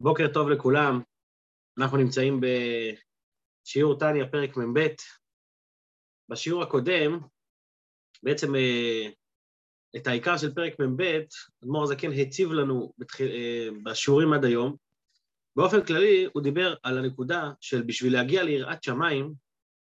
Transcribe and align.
בוקר 0.00 0.26
טוב 0.32 0.48
לכולם, 0.48 1.00
אנחנו 1.78 1.96
נמצאים 1.96 2.40
בשיעור 2.40 3.98
טניה, 3.98 4.28
פרק 4.28 4.56
מ"ב. 4.56 4.86
בשיעור 6.28 6.62
הקודם, 6.62 7.20
בעצם 8.22 8.54
אה, 8.54 9.08
את 9.96 10.06
העיקר 10.06 10.36
של 10.36 10.54
פרק 10.54 10.80
מ"ב, 10.80 11.02
אדמו"ר 11.64 11.84
הזקן 11.84 12.10
הציב 12.12 12.52
לנו 12.52 12.92
אה, 13.20 13.68
בשיעורים 13.82 14.32
עד 14.32 14.44
היום. 14.44 14.76
באופן 15.56 15.86
כללי, 15.86 16.28
הוא 16.32 16.42
דיבר 16.42 16.74
על 16.82 16.98
הנקודה 16.98 17.50
של 17.60 17.82
בשביל 17.82 18.12
להגיע 18.12 18.42
ליראת 18.42 18.82
שמיים, 18.82 19.34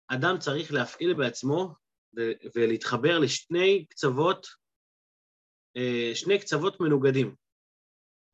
אדם 0.09 0.39
צריך 0.39 0.73
להפעיל 0.73 1.15
בעצמו 1.15 1.75
ולהתחבר 2.55 3.19
לשני 3.19 3.87
קצוות, 3.89 4.47
אה, 5.77 6.11
שני 6.15 6.39
קצוות 6.39 6.81
מנוגדים. 6.81 7.40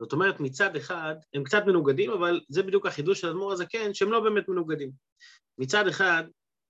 זאת 0.00 0.12
אומרת, 0.12 0.40
מצד 0.40 0.76
אחד, 0.76 1.14
הם 1.34 1.44
קצת 1.44 1.62
מנוגדים, 1.66 2.10
אבל 2.10 2.40
זה 2.48 2.62
בדיוק 2.62 2.86
החידוש 2.86 3.20
של 3.20 3.28
אדמו"ר 3.28 3.52
הזקן, 3.52 3.94
שהם 3.94 4.12
לא 4.12 4.20
באמת 4.20 4.48
מנוגדים. 4.48 4.90
מצד 5.58 5.88
אחד, 5.88 6.24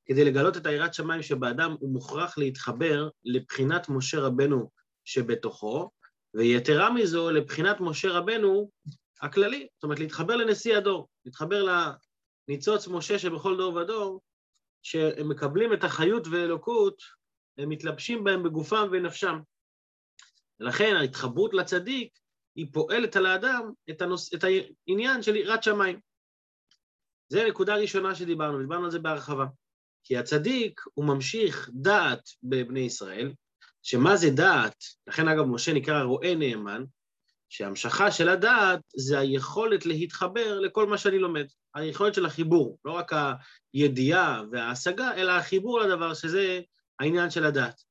כדי 0.07 0.25
לגלות 0.25 0.57
את 0.57 0.67
היראת 0.67 0.95
שמיים 0.95 1.23
שבאדם, 1.23 1.77
הוא 1.81 1.93
מוכרח 1.93 2.39
להתחבר 2.39 3.09
לבחינת 3.25 3.89
משה 3.89 4.21
רבנו 4.21 4.71
שבתוכו, 5.05 5.91
ויתרה 6.35 6.93
מזו, 6.93 7.31
לבחינת 7.31 7.81
משה 7.81 8.11
רבנו 8.11 8.71
הכללי, 9.23 9.67
זאת 9.75 9.85
אומרת, 9.85 9.99
להתחבר 9.99 10.37
לנשיא 10.37 10.77
הדור, 10.77 11.09
להתחבר 11.25 11.67
לניצוץ 12.49 12.89
משה 12.89 13.19
שבכל 13.19 13.57
דור 13.57 13.75
ודור, 13.75 14.21
שהם 14.83 15.29
מקבלים 15.29 15.73
את 15.73 15.85
החיות 15.85 16.27
ואלוקות, 16.31 17.03
הם 17.59 17.69
מתלבשים 17.69 18.25
בהם 18.25 18.43
בגופם 18.43 18.89
ונפשם. 18.93 19.39
ולכן 20.61 20.97
ההתחברות 20.97 21.55
לצדיק 21.55 22.19
היא 22.57 22.67
פועלת 22.73 23.17
על 23.17 23.27
האדם 23.27 23.73
את, 23.91 24.03
הנוס... 24.03 24.35
את 24.35 24.45
העניין 24.45 25.23
של 25.23 25.37
יראת 25.37 25.63
שמיים. 25.63 26.01
זו 27.29 27.47
נקודה 27.49 27.77
ראשונה 27.77 28.15
שדיברנו, 28.15 28.59
דיברנו 28.59 28.85
על 28.85 28.91
זה 28.91 28.99
בהרחבה. 28.99 29.47
כי 30.05 30.17
הצדיק 30.17 30.81
הוא 30.95 31.05
ממשיך 31.05 31.71
דעת 31.75 32.29
בבני 32.43 32.81
ישראל, 32.81 33.33
שמה 33.83 34.17
זה 34.17 34.31
דעת, 34.31 34.85
לכן 35.07 35.29
אגב 35.29 35.45
משה 35.45 35.73
נקרא 35.73 36.03
רואה 36.03 36.35
נאמן, 36.35 36.85
שהמשכה 37.49 38.11
של 38.11 38.29
הדעת 38.29 38.81
זה 38.97 39.19
היכולת 39.19 39.87
להתחבר 39.87 40.61
לכל 40.61 40.87
מה 40.87 40.99
שאני 40.99 41.19
לומד, 41.19 41.47
היכולת 41.75 42.15
של 42.15 42.27
החיבור, 42.27 42.79
לא 42.85 42.93
רק 42.93 43.13
הידיעה 43.73 44.43
וההשגה, 44.53 45.15
אלא 45.15 45.33
החיבור 45.33 45.81
לדבר, 45.81 46.15
שזה 46.15 46.61
העניין 47.01 47.31
של 47.31 47.45
הדעת. 47.45 47.83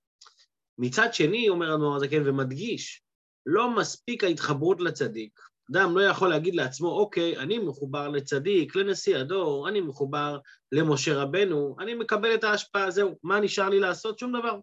מצד 0.78 1.14
שני, 1.14 1.50
אומר 1.50 1.74
הנוער 1.74 1.96
הזקן 1.96 2.30
ומדגיש, 2.30 3.05
לא 3.46 3.76
מספיק 3.76 4.24
ההתחברות 4.24 4.82
לצדיק. 4.82 5.40
אדם 5.72 5.98
לא 5.98 6.04
יכול 6.04 6.30
להגיד 6.30 6.56
לעצמו, 6.56 6.88
אוקיי, 6.88 7.38
אני 7.38 7.60
מחובר 7.60 8.10
לצדיק, 8.10 8.76
לנשיא 8.76 9.18
הדור, 9.18 9.70
אני 9.70 9.82
מחובר 9.82 10.40
למשה 10.72 11.16
רבנו, 11.16 11.76
אני 11.80 11.94
מקבל 11.94 12.34
את 12.36 12.44
ההשפעה, 12.44 12.92
זהו, 12.92 13.16
מה 13.24 13.40
נשאר 13.40 13.70
לי 13.70 13.80
לעשות? 13.80 14.20
שום 14.20 14.40
דבר. 14.40 14.60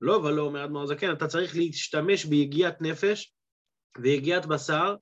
לא 0.00 0.12
ולא, 0.12 0.42
אומר 0.42 0.64
אדמו"ר 0.64 0.86
זקן, 0.86 1.12
אתה 1.12 1.26
צריך 1.26 1.56
להשתמש 1.56 2.24
ביגיעת 2.24 2.80
נפש 2.80 3.34
ויגיעת 3.98 4.46
בשר 4.46 4.96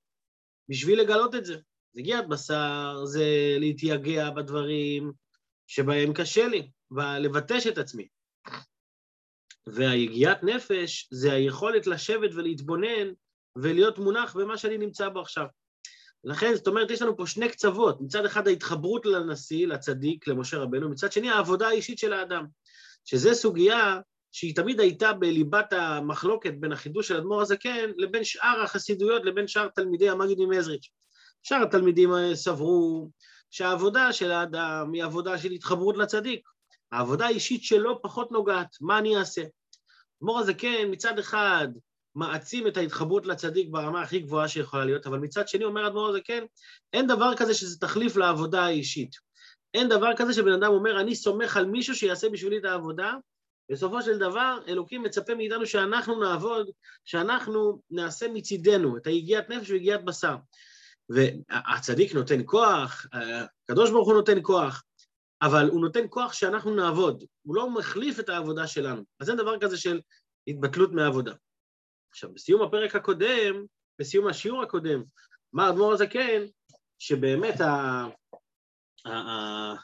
בשביל 0.69 1.01
לגלות 1.01 1.35
את 1.35 1.45
זה. 1.45 1.57
יגיעת 1.95 2.29
בשר 2.29 3.05
זה 3.05 3.25
להתייגע 3.59 4.31
בדברים 4.31 5.13
שבהם 5.67 6.13
קשה 6.13 6.49
לי, 6.49 6.71
ולבטש 6.91 7.67
את 7.67 7.79
עצמי. 7.79 8.09
והיגיעת 9.67 10.43
נפש 10.43 11.09
זה 11.11 11.33
היכולת 11.33 11.87
לשבת 11.87 12.31
ולהתבונן 12.35 13.13
ולהיות 13.57 13.99
מונח 13.99 14.37
במה 14.37 14.59
שאני 14.59 14.79
נמצא 14.79 15.09
בו 15.09 15.21
עכשיו. 15.21 15.47
לכן, 16.25 16.55
זאת 16.55 16.67
אומרת, 16.67 16.91
יש 16.91 17.03
לנו 17.03 17.17
פה 17.17 17.27
שני 17.27 17.49
קצוות, 17.49 18.01
מצד 18.01 18.25
אחד 18.25 18.49
ההתחברות 18.49 19.07
לנשיא, 19.07 19.67
לצדיק, 19.67 20.29
למשה 20.29 20.59
רבנו, 20.59 20.91
מצד 20.91 21.13
שני 21.13 21.31
העבודה 21.31 21.69
האישית 21.69 21.99
של 21.99 22.13
האדם, 22.13 22.45
שזו 23.05 23.35
סוגיה 23.35 24.01
שהיא 24.33 24.57
תמיד 24.57 24.81
הייתה 24.81 25.13
בליבת 25.13 25.73
המחלוקת 25.73 26.53
בין 26.61 26.73
החידוש 26.73 27.09
של 27.09 27.17
אדמו"ר 27.17 27.43
הזקן 27.43 27.91
לבין 27.97 28.25
שאר 28.25 28.61
החסידויות, 28.63 29.25
לבין 29.25 29.49
שאר 29.49 29.69
תלמידי 29.69 30.09
המגיד 30.09 30.39
ממזריץ'. 30.41 30.89
שאר 31.43 31.63
התלמידים 31.63 32.11
סברו 32.35 33.11
שהעבודה 33.51 34.13
של 34.13 34.33
האדם 34.33 34.93
היא 34.93 35.05
עבודה 35.05 35.39
של 35.39 35.51
התחברות 35.51 35.97
לצדיק, 35.97 36.49
העבודה 36.93 37.27
האישית 37.27 37.65
שלו 37.65 38.03
פחות 38.03 38.33
נוגעת, 38.33 38.77
מה 38.81 38.99
אני 38.99 39.17
אעשה? 39.17 39.43
אדמו"ר 40.23 40.39
הזקן 40.39 40.91
מצד 40.91 41.19
אחד 41.19 41.69
מעצים 42.15 42.67
את 42.67 42.77
ההתחברות 42.77 43.27
לצדיק 43.27 43.69
ברמה 43.71 44.03
הכי 44.03 44.19
גבוהה 44.19 44.49
שיכולה 44.49 44.85
להיות, 44.85 45.07
אבל 45.07 45.19
מצד 45.19 45.49
שני 45.49 45.65
אומר 45.65 45.87
אדמו"ר 45.87 46.09
הזקן, 46.09 46.45
אין 46.93 47.07
דבר 47.07 47.37
כזה 47.37 47.55
שזה 47.55 47.81
תחליף 47.81 48.17
לעבודה 48.17 48.65
האישית. 48.65 49.17
אין 49.75 49.89
דבר 49.89 50.11
כזה 50.17 50.33
שבן 50.33 50.53
אדם 50.53 50.73
אומר, 50.73 51.01
אני 51.01 51.15
סומך 51.15 51.57
על 51.57 51.67
מישהו 51.67 51.95
שיעשה 51.95 52.29
בשבילי 52.29 52.59
את 52.59 52.65
העבודה, 52.65 53.15
בסופו 53.71 54.03
של 54.03 54.19
דבר 54.19 54.59
אלוקים 54.69 55.03
מצפה 55.03 55.35
מאיתנו 55.35 55.67
שאנחנו 55.67 56.21
נעבוד, 56.21 56.71
שאנחנו 57.05 57.83
נעשה 57.91 58.29
מצידנו 58.29 58.97
את 58.97 59.07
היגיעת 59.07 59.51
נפש 59.51 59.71
ויגיעת 59.71 60.05
בשר. 60.05 60.37
והצדיק 61.09 62.15
נותן 62.15 62.41
כוח, 62.45 63.07
הקדוש 63.65 63.91
ברוך 63.91 64.07
הוא 64.09 64.15
נותן 64.15 64.39
כוח, 64.43 64.83
אבל 65.43 65.69
הוא 65.69 65.81
נותן 65.81 66.05
כוח 66.11 66.33
שאנחנו 66.33 66.75
נעבוד, 66.75 67.25
הוא 67.43 67.57
לא 67.57 67.71
מחליף 67.71 68.21
את 68.21 68.29
העבודה 68.29 68.67
שלנו. 68.67 69.03
אז 69.21 69.31
אין 69.31 69.39
דבר 69.39 69.59
כזה 69.61 69.77
של 69.77 70.01
התבטלות 70.47 70.93
מהעבודה. 70.93 71.35
עכשיו, 72.11 72.35
בסיום 72.35 72.63
הפרק 72.63 72.97
הקודם, 72.97 73.65
בסיום 73.99 74.27
השיעור 74.27 74.63
הקודם, 74.63 75.03
אמר 75.55 75.71
אדמו"ר 75.71 75.93
הזקן, 75.93 76.43
שבאמת 76.99 77.61
ה... 77.61 78.05
ה... 79.07 79.11
ה... 79.11 79.75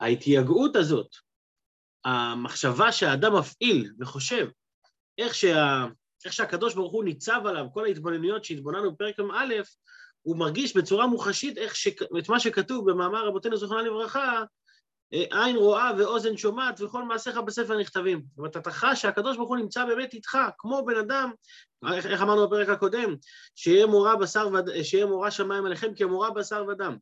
ההתייגעות 0.00 0.76
הזאת, 0.76 1.08
המחשבה 2.04 2.92
שהאדם 2.92 3.36
מפעיל 3.36 3.92
וחושב, 4.00 4.48
איך, 5.18 5.34
שה... 5.34 5.86
איך 6.24 6.32
שהקדוש 6.32 6.74
ברוך 6.74 6.92
הוא 6.92 7.04
ניצב 7.04 7.40
עליו, 7.46 7.66
כל 7.72 7.84
ההתבוננויות 7.84 8.44
שהתבוננו 8.44 8.92
בפרק 8.92 9.16
א', 9.20 9.54
הוא 10.22 10.36
מרגיש 10.36 10.76
בצורה 10.76 11.06
מוחשית 11.06 11.58
איך 11.58 11.76
ש... 11.76 11.88
את 12.18 12.28
מה 12.28 12.40
שכתוב 12.40 12.90
במאמר 12.90 13.26
רבותינו 13.26 13.56
זכרונה 13.56 13.82
לברכה, 13.82 14.42
עין 15.10 15.56
רואה 15.56 15.90
ואוזן 15.98 16.36
שומעת 16.36 16.80
וכל 16.80 17.02
מעשיך 17.02 17.36
בספר 17.36 17.78
נכתבים. 17.78 18.22
זאת 18.28 18.38
אומרת, 18.38 18.56
אתה 18.56 18.70
חש 18.70 19.02
שהקדוש 19.02 19.36
ברוך 19.36 19.48
הוא 19.48 19.56
נמצא 19.56 19.84
באמת 19.84 20.14
איתך, 20.14 20.38
כמו 20.58 20.84
בן 20.84 20.96
אדם, 20.98 21.30
איך, 21.92 22.06
איך 22.06 22.22
אמרנו 22.22 22.46
בפרק 22.46 22.68
הקודם, 22.68 23.14
שיהיה 23.54 23.86
מורה, 23.86 24.16
בשר 24.16 24.48
וד... 24.52 24.82
שיהיה 24.82 25.06
מורה 25.06 25.30
שמיים 25.30 25.66
עליכם 25.66 25.94
כמורה 25.94 26.30
בשר 26.30 26.64
ודם. 26.68 26.96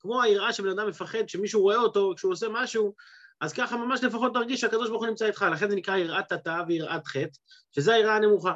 כמו 0.00 0.22
היראה 0.22 0.52
שבן 0.52 0.68
אדם 0.68 0.88
מפחד 0.88 1.28
שמישהו 1.28 1.62
רואה 1.62 1.76
אותו 1.76 2.12
כשהוא 2.16 2.32
עושה 2.32 2.46
משהו, 2.50 2.94
אז 3.40 3.52
ככה 3.52 3.76
ממש 3.76 4.04
לפחות 4.04 4.34
תרגיש 4.34 4.60
שהקדוש 4.60 4.88
ברוך 4.88 5.02
הוא 5.02 5.08
נמצא 5.08 5.26
איתך, 5.26 5.46
לכן 5.52 5.70
זה 5.70 5.76
נקרא 5.76 5.96
יראת 5.96 6.28
תתא 6.28 6.62
ויראת 6.68 7.06
חטא, 7.06 7.38
שזה 7.72 7.94
היראה 7.94 8.16
הנמוכה. 8.16 8.54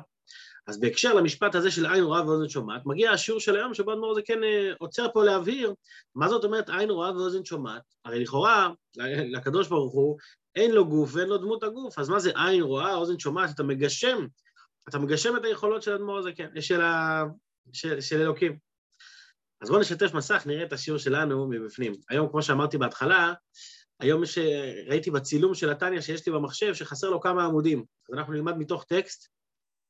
אז 0.68 0.80
בהקשר 0.80 1.14
למשפט 1.14 1.54
הזה 1.54 1.70
של 1.70 1.86
עין 1.86 2.04
רואה 2.04 2.26
ואוזן 2.26 2.48
שומעת, 2.48 2.86
מגיע 2.86 3.10
השיעור 3.10 3.40
של 3.40 3.56
היום 3.56 3.74
שבו 3.74 3.92
אדמו"ר 3.92 4.14
זה 4.14 4.22
כן 4.22 4.44
אה, 4.44 4.72
עוצר 4.78 5.06
פה 5.12 5.24
להבהיר 5.24 5.74
מה 6.14 6.28
זאת 6.28 6.44
אומרת 6.44 6.70
עין 6.70 6.90
רואה 6.90 7.12
ואוזן 7.12 7.44
שומעת. 7.44 7.82
הרי 8.04 8.20
לכאורה, 8.20 8.68
לקדוש 9.32 9.68
ברוך 9.68 9.94
הוא, 9.94 10.18
אין 10.56 10.70
לו 10.70 10.88
גוף 10.88 11.10
ואין 11.14 11.28
לו 11.28 11.38
דמות 11.38 11.62
הגוף, 11.62 11.98
אז 11.98 12.08
מה 12.08 12.18
זה 12.18 12.30
עין 12.34 12.62
רואה, 12.62 12.94
אוזן 12.94 13.18
שומעת? 13.18 13.50
אתה 13.50 13.62
מגשם, 13.62 14.26
אתה 14.88 14.98
מגשם 14.98 15.36
את 15.36 15.44
היכולות 15.44 15.82
של 15.82 15.92
אדמו"ר 15.92 16.18
הזה, 16.18 16.32
כן, 16.32 16.60
של, 16.60 16.80
ה... 16.80 17.24
של, 17.72 18.00
של 18.00 18.20
אלוקים. 18.20 18.58
אז 19.60 19.68
בואו 19.68 19.80
נשתף 19.80 20.14
מסך, 20.14 20.42
נראה 20.46 20.64
את 20.64 20.72
השיעור 20.72 20.98
שלנו 20.98 21.48
מבפנים. 21.48 21.92
היום, 22.10 22.28
כמו 22.30 22.42
שאמרתי 22.42 22.78
בהתחלה, 22.78 23.32
היום 24.00 24.22
יש, 24.22 24.38
ראיתי 24.86 25.10
בצילום 25.10 25.54
של 25.54 25.70
התניא 25.70 26.00
שיש 26.00 26.26
לי 26.26 26.32
במחשב 26.32 26.74
שחסר 26.74 27.10
לו 27.10 27.20
כמה 27.20 27.44
עמודים. 27.44 27.84
אז 28.08 28.14
אנחנו 28.14 28.32
נלמד 28.32 28.56
מתוך 28.56 28.84
טקסט, 28.84 29.37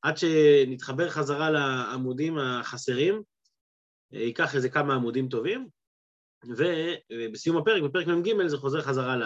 עד 0.03 0.16
שנתחבר 0.16 1.10
חזרה 1.10 1.50
לעמודים 1.50 2.38
החסרים, 2.38 3.22
ייקח 4.12 4.54
איזה 4.54 4.69
כמה 4.69 4.95
עמודים 4.95 5.28
טובים, 5.28 5.68
ובסיום 6.48 7.56
הפרק, 7.56 7.83
בפרק 7.83 8.06
מ"ג 8.06 8.47
זה 8.47 8.56
חוזר 8.56 8.83
חזרה 8.83 9.16
ל... 9.16 9.22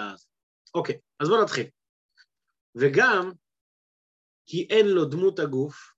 אוקיי, 0.75 0.99
אז 1.21 1.29
בואו 1.29 1.43
נתחיל. 1.43 1.67
וגם 2.75 3.33
כי 4.47 4.67
אין 4.71 4.87
לו 4.87 5.05
דמות 5.05 5.39
הגוף, 5.39 5.93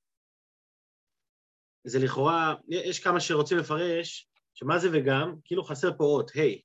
זה 1.85 1.99
לכאורה, 1.99 2.55
יש 2.69 3.00
כמה 3.00 3.20
שרוצים 3.20 3.59
לפרש, 3.59 4.29
שמה 4.55 4.79
זה 4.79 4.88
וגם, 4.93 5.35
כאילו 5.44 5.65
חסר 5.65 5.97
פה 5.99 6.05
אות, 6.05 6.31
היי. 6.35 6.61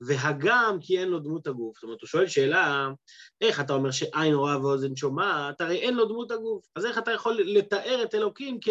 והגם 0.00 0.78
כי 0.80 0.98
אין 0.98 1.08
לו 1.08 1.18
דמות 1.18 1.46
הגוף. 1.46 1.76
זאת 1.76 1.82
אומרת, 1.82 2.00
הוא 2.00 2.08
שואל 2.08 2.26
שאלה, 2.26 2.88
איך 3.40 3.60
אתה 3.60 3.72
אומר 3.72 3.90
שעין 3.90 4.34
רואה 4.34 4.60
ואוזן 4.60 4.96
שומעת, 4.96 5.60
הרי 5.60 5.76
אין 5.76 5.94
לו 5.94 6.04
דמות 6.04 6.30
הגוף. 6.30 6.66
אז 6.76 6.86
איך 6.86 6.98
אתה 6.98 7.12
יכול 7.12 7.40
לתאר 7.44 8.02
את 8.02 8.14
אלוקים 8.14 8.58
כ, 8.60 8.68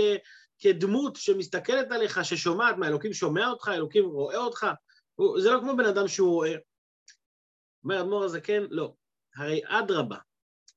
כדמות 0.60 1.16
שמסתכלת 1.16 1.92
עליך, 1.92 2.26
ששומעת, 2.26 2.78
מה, 2.78 2.88
אלוקים 2.88 3.14
שומע 3.14 3.50
אותך, 3.50 3.72
אלוקים 3.74 4.06
רואה 4.06 4.38
אותך? 4.38 4.68
הוא, 5.16 5.42
זה 5.42 5.52
לא 5.52 5.60
כמו 5.60 5.78
בן 5.78 5.86
אדם 5.86 6.08
שהוא 6.08 6.34
רואה. 6.34 6.56
אומר 7.84 8.02
אדמו"ר 8.02 8.24
הזקן, 8.24 8.64
לא. 8.70 8.94
הרי 9.36 9.62
אדרבה, 9.66 10.18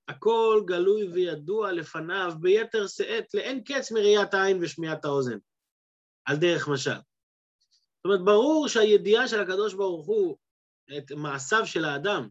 הכל 0.08 0.62
גלוי 0.66 1.08
וידוע 1.08 1.72
לפניו 1.72 2.32
ביתר 2.40 2.86
שאת, 2.86 3.34
לאין 3.34 3.64
קץ 3.64 3.92
מראיית 3.92 4.34
העין 4.34 4.58
ושמיעת 4.60 5.04
האוזן. 5.04 5.38
על 6.24 6.36
דרך 6.36 6.68
משל. 6.68 6.98
זאת 7.98 8.04
אומרת, 8.04 8.24
ברור 8.24 8.68
שהידיעה 8.68 9.28
של 9.28 9.40
הקדוש 9.40 9.74
ברוך 9.74 10.06
הוא 10.06 10.36
את 10.98 11.12
מעשיו 11.12 11.66
של 11.66 11.84
האדם 11.84 12.28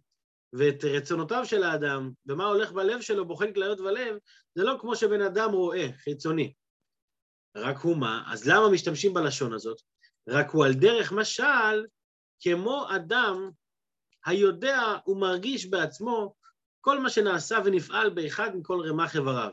ואת 0.54 0.84
רצונותיו 0.84 1.46
של 1.46 1.64
האדם, 1.64 2.12
ומה 2.26 2.46
הולך 2.46 2.72
בלב 2.72 3.02
שלו, 3.02 3.28
בוחן 3.28 3.54
כליות 3.54 3.80
ולב, 3.80 4.18
זה 4.56 4.64
לא 4.64 4.78
כמו 4.80 4.96
שבן 4.96 5.22
אדם 5.22 5.52
רואה, 5.52 5.88
חיצוני. 5.98 6.54
רק 7.58 7.78
הוא 7.78 7.98
מה? 7.98 8.24
אז 8.28 8.48
למה 8.48 8.70
משתמשים 8.70 9.14
בלשון 9.14 9.54
הזאת? 9.54 9.78
רק 10.30 10.50
הוא 10.50 10.66
על 10.66 10.74
דרך 10.74 11.12
משל, 11.12 11.86
כמו 12.40 12.86
אדם 12.96 13.50
היודע 14.26 14.80
ומרגיש 15.08 15.66
בעצמו 15.66 16.34
כל 16.82 17.00
מה 17.00 17.10
שנעשה 17.10 17.58
ונפעל 17.66 18.10
באחד 18.10 18.56
מכל 18.56 18.82
רמ"ח 18.90 19.16
איבריו. 19.16 19.52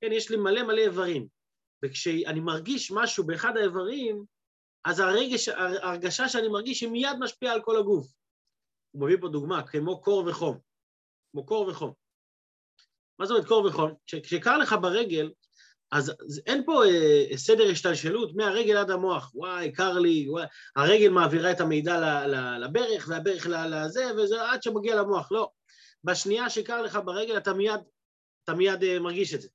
כן, 0.00 0.12
יש 0.12 0.30
לי 0.30 0.36
מלא 0.36 0.62
מלא 0.62 0.80
איברים, 0.80 1.26
וכשאני 1.84 2.40
מרגיש 2.40 2.92
משהו 2.92 3.26
באחד 3.26 3.56
האיברים, 3.56 4.24
אז 4.84 5.00
הרגש, 5.00 5.48
ההרגשה 5.48 6.28
שאני 6.28 6.48
מרגיש 6.48 6.80
היא 6.80 6.88
מיד 6.88 7.16
משפיעה 7.20 7.54
על 7.54 7.62
כל 7.62 7.78
הגוף. 7.78 8.06
הוא 8.90 9.02
מביא 9.02 9.16
פה 9.20 9.28
דוגמה, 9.28 9.62
כמו 9.66 10.00
קור 10.00 10.26
וחום. 10.26 10.58
כמו 11.32 11.46
קור 11.46 11.68
וחום. 11.68 11.92
מה 13.18 13.26
זאת 13.26 13.34
אומרת 13.34 13.48
קור 13.48 13.64
וחום? 13.64 13.94
כשקר 14.06 14.58
לך 14.58 14.74
ברגל, 14.82 15.30
אז 15.92 16.12
אין 16.46 16.64
פה 16.66 16.84
אה, 16.84 17.36
סדר 17.36 17.70
השתלשלות 17.70 18.34
מהרגל 18.34 18.76
עד 18.76 18.90
המוח, 18.90 19.30
וואי, 19.34 19.72
קר 19.72 19.98
לי, 19.98 20.26
וואי, 20.30 20.46
הרגל 20.76 21.08
מעבירה 21.08 21.50
את 21.50 21.60
המידע 21.60 22.26
לברך 22.58 23.08
והברך 23.08 23.46
לזה, 23.46 24.04
וזה 24.16 24.50
עד 24.50 24.62
שמגיע 24.62 24.96
למוח, 24.96 25.32
לא. 25.32 25.50
בשנייה 26.04 26.50
שקר 26.50 26.82
לך 26.82 26.98
ברגל 27.04 27.36
אתה 27.36 27.52
מיד, 27.52 27.80
אתה 28.44 28.54
מיד 28.54 28.84
אה, 28.84 29.00
מרגיש 29.00 29.34
את 29.34 29.40
זה. 29.40 29.48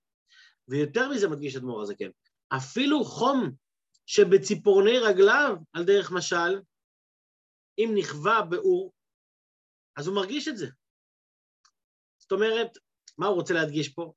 ויותר 0.68 1.10
מזה 1.10 1.30
מדגיש 1.30 1.56
את 1.56 1.62
מור 1.62 1.82
הזקן, 1.82 2.10
אפילו 2.50 3.06
חום 3.06 3.52
שבציפורני 4.08 5.00
רגליו, 5.00 5.56
על 5.74 5.84
דרך 5.84 6.12
משל, 6.12 6.62
אם 7.78 7.92
נכווה 7.96 8.42
באור, 8.42 8.94
אז 9.98 10.08
הוא 10.08 10.16
מרגיש 10.16 10.48
את 10.48 10.58
זה. 10.58 10.68
זאת 12.18 12.32
אומרת, 12.32 12.78
מה 13.18 13.28
הוא 13.28 13.36
רוצה 13.36 13.54
להדגיש 13.54 13.90
פה? 13.90 14.14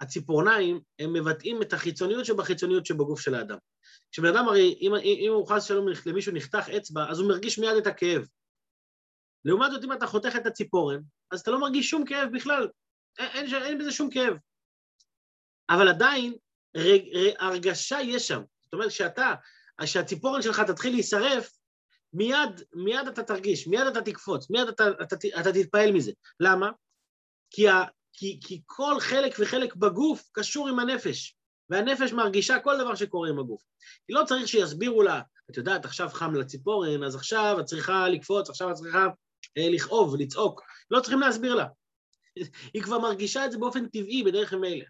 הציפורניים, 0.00 0.80
הם 0.98 1.12
מבטאים 1.12 1.62
את 1.62 1.72
החיצוניות 1.72 2.24
שבחיצוניות 2.24 2.86
שבגוף 2.86 3.20
של 3.20 3.34
האדם. 3.34 3.58
כשבן 4.12 4.28
אדם 4.28 4.48
הרי, 4.48 4.78
אם, 4.80 4.92
אם 5.24 5.32
הוא 5.32 5.48
חס 5.48 5.64
שלום 5.64 5.86
למישהו 6.06 6.32
נחתך 6.34 6.68
אצבע, 6.76 7.10
אז 7.10 7.18
הוא 7.18 7.28
מרגיש 7.28 7.58
מיד 7.58 7.76
את 7.76 7.86
הכאב. 7.86 8.22
לעומת 9.44 9.70
זאת, 9.70 9.84
אם 9.84 9.92
אתה 9.92 10.06
חותך 10.06 10.36
את 10.36 10.46
הציפורן, 10.46 11.00
אז 11.30 11.40
אתה 11.40 11.50
לא 11.50 11.60
מרגיש 11.60 11.90
שום 11.90 12.04
כאב 12.06 12.28
בכלל, 12.32 12.68
אין, 13.18 13.54
אין, 13.54 13.62
אין 13.62 13.78
בזה 13.78 13.92
שום 13.92 14.10
כאב. 14.10 14.34
אבל 15.70 15.88
עדיין, 15.88 16.34
רג, 16.76 17.02
רג, 17.14 17.34
הרגשה 17.38 17.98
יש 18.02 18.28
שם. 18.28 18.42
זאת 18.70 18.74
אומרת, 18.74 18.88
כשאתה, 18.88 19.34
כשהציפורן 19.82 20.42
שלך 20.42 20.60
תתחיל 20.60 20.92
להישרף, 20.92 21.50
מיד, 22.12 22.62
מיד 22.72 23.08
אתה 23.08 23.22
תרגיש, 23.22 23.66
מיד 23.66 23.86
אתה 23.86 24.02
תקפוץ, 24.02 24.50
מיד 24.50 24.68
אתה, 24.68 24.84
אתה, 25.02 25.16
אתה, 25.16 25.40
אתה 25.40 25.52
תתפעל 25.52 25.92
מזה. 25.92 26.12
למה? 26.40 26.70
כי, 27.50 27.68
ה, 27.68 27.84
כי, 28.12 28.40
כי 28.44 28.62
כל 28.66 29.00
חלק 29.00 29.34
וחלק 29.38 29.76
בגוף 29.76 30.28
קשור 30.32 30.68
עם 30.68 30.78
הנפש, 30.78 31.36
והנפש 31.70 32.12
מרגישה 32.12 32.58
כל 32.60 32.78
דבר 32.78 32.94
שקורה 32.94 33.28
עם 33.28 33.38
הגוף. 33.38 33.62
היא 34.08 34.16
לא 34.16 34.24
צריך 34.24 34.48
שיסבירו 34.48 35.02
לה, 35.02 35.20
את 35.50 35.56
יודעת, 35.56 35.84
עכשיו 35.84 36.08
חם 36.08 36.34
לציפורן, 36.34 37.04
אז 37.04 37.14
עכשיו 37.14 37.56
את 37.60 37.64
צריכה 37.64 38.08
לקפוץ, 38.08 38.50
עכשיו 38.50 38.70
את 38.70 38.74
צריכה 38.74 39.06
אה, 39.58 39.68
לכאוב, 39.70 40.16
לצעוק. 40.18 40.62
לא 40.90 41.00
צריכים 41.00 41.20
להסביר 41.20 41.54
לה. 41.54 41.66
היא 42.74 42.82
כבר 42.82 42.98
מרגישה 42.98 43.46
את 43.46 43.52
זה 43.52 43.58
באופן 43.58 43.88
טבעי, 43.88 44.22
בדרך 44.22 44.52
ממילא. 44.54 44.84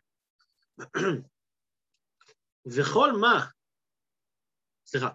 וכל 2.76 3.12
מה, 3.12 3.46
סליחה, 4.90 5.08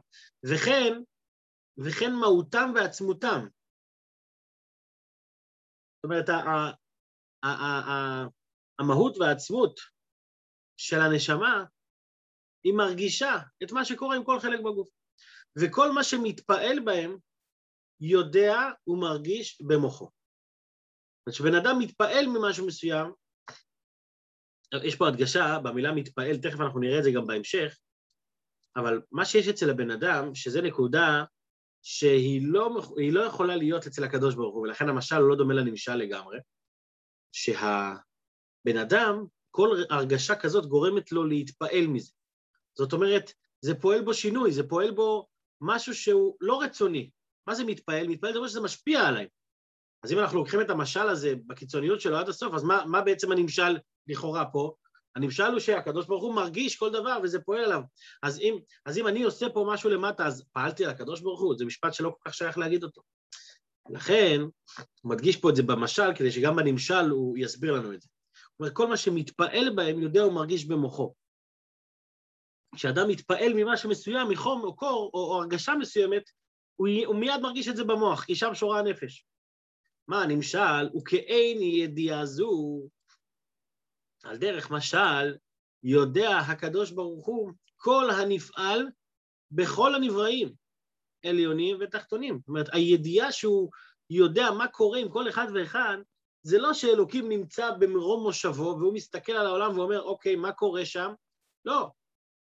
וכן, 0.43 0.93
וכן 1.77 2.13
מהותם 2.13 2.71
ועצמותם. 2.75 3.47
זאת 5.95 6.03
אומרת, 6.03 6.25
המהות 8.79 9.17
והעצמות 9.17 9.79
של 10.77 10.99
הנשמה, 10.99 11.65
היא 12.63 12.73
מרגישה 12.73 13.37
את 13.63 13.71
מה 13.71 13.85
שקורה 13.85 14.15
עם 14.15 14.23
כל 14.23 14.39
חלק 14.39 14.59
בגוף. 14.59 14.89
וכל 15.61 15.91
מה 15.91 16.03
שמתפעל 16.03 16.79
בהם, 16.85 17.17
יודע 17.99 18.57
ומרגיש 18.87 19.61
במוחו. 19.61 20.05
זאת 20.05 21.39
אומרת, 21.39 21.55
כשבן 21.55 21.55
אדם 21.55 21.79
מתפעל 21.79 22.25
ממשהו 22.27 22.67
מסוים, 22.67 23.11
יש 24.83 24.95
פה 24.95 25.07
הדגשה 25.07 25.59
במילה 25.63 25.91
מתפעל, 25.91 26.37
תכף 26.43 26.59
אנחנו 26.61 26.79
נראה 26.79 26.99
את 26.99 27.03
זה 27.03 27.11
גם 27.15 27.27
בהמשך, 27.27 27.77
אבל 28.75 29.01
מה 29.11 29.25
שיש 29.25 29.47
אצל 29.47 29.69
הבן 29.69 29.91
אדם, 29.91 30.35
שזה 30.35 30.61
נקודה 30.61 31.23
שהיא 31.81 32.41
לא, 32.47 32.81
לא 33.11 33.21
יכולה 33.21 33.55
להיות 33.55 33.87
אצל 33.87 34.03
הקדוש 34.03 34.35
ברוך 34.35 34.55
הוא, 34.55 34.63
ולכן 34.63 34.89
המשל 34.89 35.19
לא 35.19 35.35
דומה 35.35 35.53
לנמשל 35.53 35.95
לגמרי, 35.95 36.37
שהבן 37.31 38.77
אדם, 38.81 39.25
כל 39.51 39.77
הרגשה 39.89 40.35
כזאת 40.35 40.65
גורמת 40.65 41.11
לו 41.11 41.23
להתפעל 41.23 41.87
מזה. 41.87 42.11
זאת 42.77 42.93
אומרת, 42.93 43.31
זה 43.61 43.75
פועל 43.75 44.01
בו 44.01 44.13
שינוי, 44.13 44.51
זה 44.51 44.67
פועל 44.67 44.91
בו 44.91 45.27
משהו 45.61 45.95
שהוא 45.95 46.35
לא 46.41 46.61
רצוני. 46.61 47.09
מה 47.47 47.55
זה 47.55 47.63
מתפעל? 47.63 48.07
מתפעל 48.07 48.31
זה 48.31 48.37
אומר 48.37 48.47
שזה 48.47 48.61
משפיע 48.61 49.01
עליי. 49.07 49.27
אז 50.03 50.11
אם 50.11 50.19
אנחנו 50.19 50.37
לוקחים 50.37 50.61
את 50.61 50.69
המשל 50.69 51.07
הזה 51.07 51.33
בקיצוניות 51.47 52.01
שלו 52.01 52.17
עד 52.17 52.29
הסוף, 52.29 52.53
אז 52.53 52.63
מה, 52.63 52.85
מה 52.85 53.01
בעצם 53.01 53.31
הנמשל 53.31 53.77
לכאורה 54.07 54.45
פה? 54.45 54.75
הנמשל 55.15 55.43
הוא 55.43 55.59
שהקדוש 55.59 56.05
ברוך 56.05 56.23
הוא 56.23 56.35
מרגיש 56.35 56.75
כל 56.75 56.89
דבר 56.91 57.17
וזה 57.23 57.39
פועל 57.39 57.63
עליו. 57.63 57.81
אז 58.23 58.39
אם, 58.39 58.57
אז 58.85 58.97
אם 58.97 59.07
אני 59.07 59.23
עושה 59.23 59.49
פה 59.49 59.69
משהו 59.73 59.89
למטה, 59.89 60.25
אז 60.25 60.43
פעלתי 60.51 60.85
על 60.85 60.91
הקדוש 60.91 61.21
ברוך 61.21 61.41
הוא, 61.41 61.55
זה 61.57 61.65
משפט 61.65 61.93
שלא 61.93 62.09
כל 62.09 62.29
כך 62.29 62.33
שייך 62.33 62.57
להגיד 62.57 62.83
אותו. 62.83 63.01
לכן, 63.89 64.41
הוא 65.01 65.09
מדגיש 65.11 65.37
פה 65.37 65.49
את 65.49 65.55
זה 65.55 65.63
במשל, 65.63 66.15
כדי 66.15 66.31
שגם 66.31 66.55
בנמשל 66.55 67.09
הוא 67.09 67.37
יסביר 67.37 67.73
לנו 67.73 67.93
את 67.93 68.01
זה. 68.01 68.07
זאת 68.51 68.59
אומרת, 68.59 68.73
כל 68.73 68.87
מה 68.87 68.97
שמתפעל 68.97 69.69
בהם 69.75 70.01
יודע 70.01 70.25
ומרגיש 70.25 70.65
במוחו. 70.65 71.13
כשאדם 72.75 73.07
מתפעל 73.07 73.53
ממשהו 73.55 73.89
מסוים, 73.89 74.29
מחום 74.29 74.63
או 74.63 74.75
קור 74.75 75.09
או, 75.13 75.19
או 75.19 75.41
הרגשה 75.41 75.73
מסוימת, 75.75 76.23
הוא, 76.75 76.87
הוא 77.05 77.15
מיד 77.15 77.41
מרגיש 77.41 77.67
את 77.67 77.75
זה 77.75 77.83
במוח, 77.83 78.23
כי 78.23 78.35
שם 78.35 78.53
שורה 78.53 78.79
הנפש. 78.79 79.25
מה 80.07 80.23
הנמשל? 80.23 80.89
וכאין 80.97 81.61
ידיעה 81.61 82.25
זו, 82.25 82.81
על 84.25 84.37
דרך 84.37 84.71
משל, 84.71 85.35
יודע 85.83 86.37
הקדוש 86.37 86.91
ברוך 86.91 87.25
הוא 87.25 87.51
כל 87.77 88.09
הנפעל 88.09 88.87
בכל 89.51 89.95
הנבראים, 89.95 90.53
עליונים 91.25 91.77
ותחתונים. 91.79 92.39
זאת 92.39 92.47
אומרת, 92.47 92.67
הידיעה 92.73 93.31
שהוא 93.31 93.69
יודע 94.09 94.51
מה 94.51 94.67
קורה 94.67 94.99
עם 94.99 95.09
כל 95.09 95.29
אחד 95.29 95.47
ואחד, 95.53 95.97
זה 96.43 96.57
לא 96.57 96.73
שאלוקים 96.73 97.29
נמצא 97.29 97.71
במרום 97.71 98.23
מושבו 98.23 98.75
והוא 98.79 98.93
מסתכל 98.93 99.31
על 99.31 99.47
העולם 99.47 99.77
ואומר, 99.77 100.01
אוקיי, 100.01 100.35
מה 100.35 100.51
קורה 100.51 100.85
שם? 100.85 101.13
לא. 101.65 101.89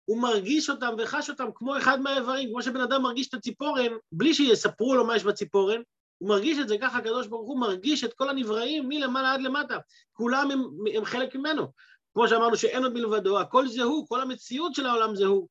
הוא 0.04 0.22
מרגיש 0.22 0.70
אותם 0.70 0.94
וחש 0.98 1.30
אותם 1.30 1.48
כמו 1.54 1.78
אחד 1.78 2.00
מהאיברים, 2.00 2.50
כמו 2.50 2.62
שבן 2.62 2.80
אדם 2.80 3.02
מרגיש 3.02 3.28
את 3.28 3.34
הציפורן, 3.34 3.92
בלי 4.12 4.34
שיספרו 4.34 4.94
לו 4.94 5.06
מה 5.06 5.16
יש 5.16 5.24
בציפורן, 5.24 5.80
הוא 6.18 6.28
מרגיש 6.28 6.58
את 6.58 6.68
זה 6.68 6.76
ככה, 6.80 6.98
הקדוש 6.98 7.26
ברוך 7.26 7.48
הוא 7.48 7.60
מרגיש 7.60 8.04
את 8.04 8.14
כל 8.14 8.30
הנבראים 8.30 8.88
מלמעלה 8.88 9.34
עד 9.34 9.40
למטה. 9.40 9.78
כולם 10.12 10.50
הם, 10.50 10.60
הם 10.96 11.04
חלק 11.04 11.34
ממנו. 11.34 11.72
כמו 12.14 12.28
שאמרנו 12.28 12.56
שאין 12.56 12.82
עוד 12.82 12.92
מלבדו, 12.92 13.40
הכל 13.40 13.68
זה 13.68 13.82
הוא, 13.82 14.08
כל 14.08 14.20
המציאות 14.20 14.74
של 14.74 14.86
העולם 14.86 15.14
זה 15.14 15.24
הוא. 15.24 15.48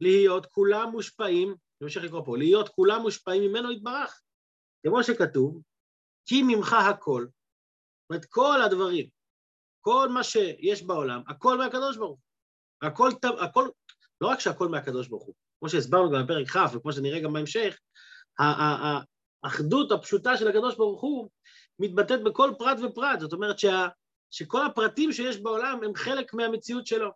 להיות 0.00 0.46
כולם 0.46 0.90
מושפעים, 0.90 1.48
אני 1.48 1.56
ממשיך 1.80 2.04
לקרוא 2.04 2.24
פה, 2.24 2.38
להיות 2.38 2.68
כולם 2.68 3.02
מושפעים 3.02 3.42
ממנו 3.42 3.72
יתברך. 3.72 4.20
כמו 4.86 5.04
שכתוב, 5.04 5.62
כי 6.26 6.42
ממך 6.42 6.72
הכל. 6.72 7.26
זאת 7.26 8.10
אומרת, 8.10 8.24
כל 8.24 8.62
הדברים, 8.62 9.08
כל 9.80 10.08
מה 10.08 10.24
שיש 10.24 10.82
בעולם, 10.82 11.22
הכל 11.28 11.58
מהקדוש 11.58 11.96
ברוך 11.96 12.10
הוא. 12.10 12.18
הכל, 12.82 13.10
הכל, 13.40 13.68
לא 14.20 14.28
רק 14.28 14.40
שהכל 14.40 14.68
מהקדוש 14.68 15.08
ברוך 15.08 15.24
הוא, 15.24 15.34
כמו 15.58 15.68
שהסברנו 15.68 16.10
גם 16.10 16.24
בפרק 16.24 16.48
כ' 16.48 16.74
וכמו 16.74 16.92
שנראה 16.92 17.20
גם 17.20 17.32
בהמשך, 17.32 17.78
האחדות 19.44 19.92
הפשוטה 19.92 20.36
של 20.36 20.48
הקדוש 20.48 20.76
ברוך 20.76 21.00
הוא 21.00 21.28
מתבטאת 21.78 22.22
בכל 22.24 22.52
פרט 22.58 22.78
ופרט, 22.82 23.20
זאת 23.20 23.32
אומרת 23.32 23.58
שה, 23.58 23.88
שכל 24.30 24.66
הפרטים 24.66 25.12
שיש 25.12 25.38
בעולם 25.38 25.80
הם 25.84 25.94
חלק 25.94 26.34
מהמציאות 26.34 26.86
שלו. 26.86 27.10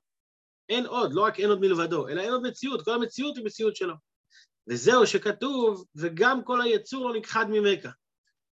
אין 0.69 0.87
עוד, 0.87 1.13
לא 1.13 1.23
רק 1.23 1.41
אין 1.41 1.49
עוד 1.49 1.61
מלבדו, 1.61 2.09
אלא 2.09 2.21
אין 2.21 2.33
עוד 2.33 2.43
מציאות, 2.43 2.85
כל 2.85 2.95
המציאות 2.95 3.37
היא 3.37 3.45
מציאות 3.45 3.77
שלו. 3.77 3.95
וזהו 4.69 5.07
שכתוב, 5.07 5.85
וגם 5.97 6.45
כל 6.45 6.61
היצור 6.61 7.11
לא 7.11 7.17
נכחד 7.17 7.47
ממכה. 7.51 7.91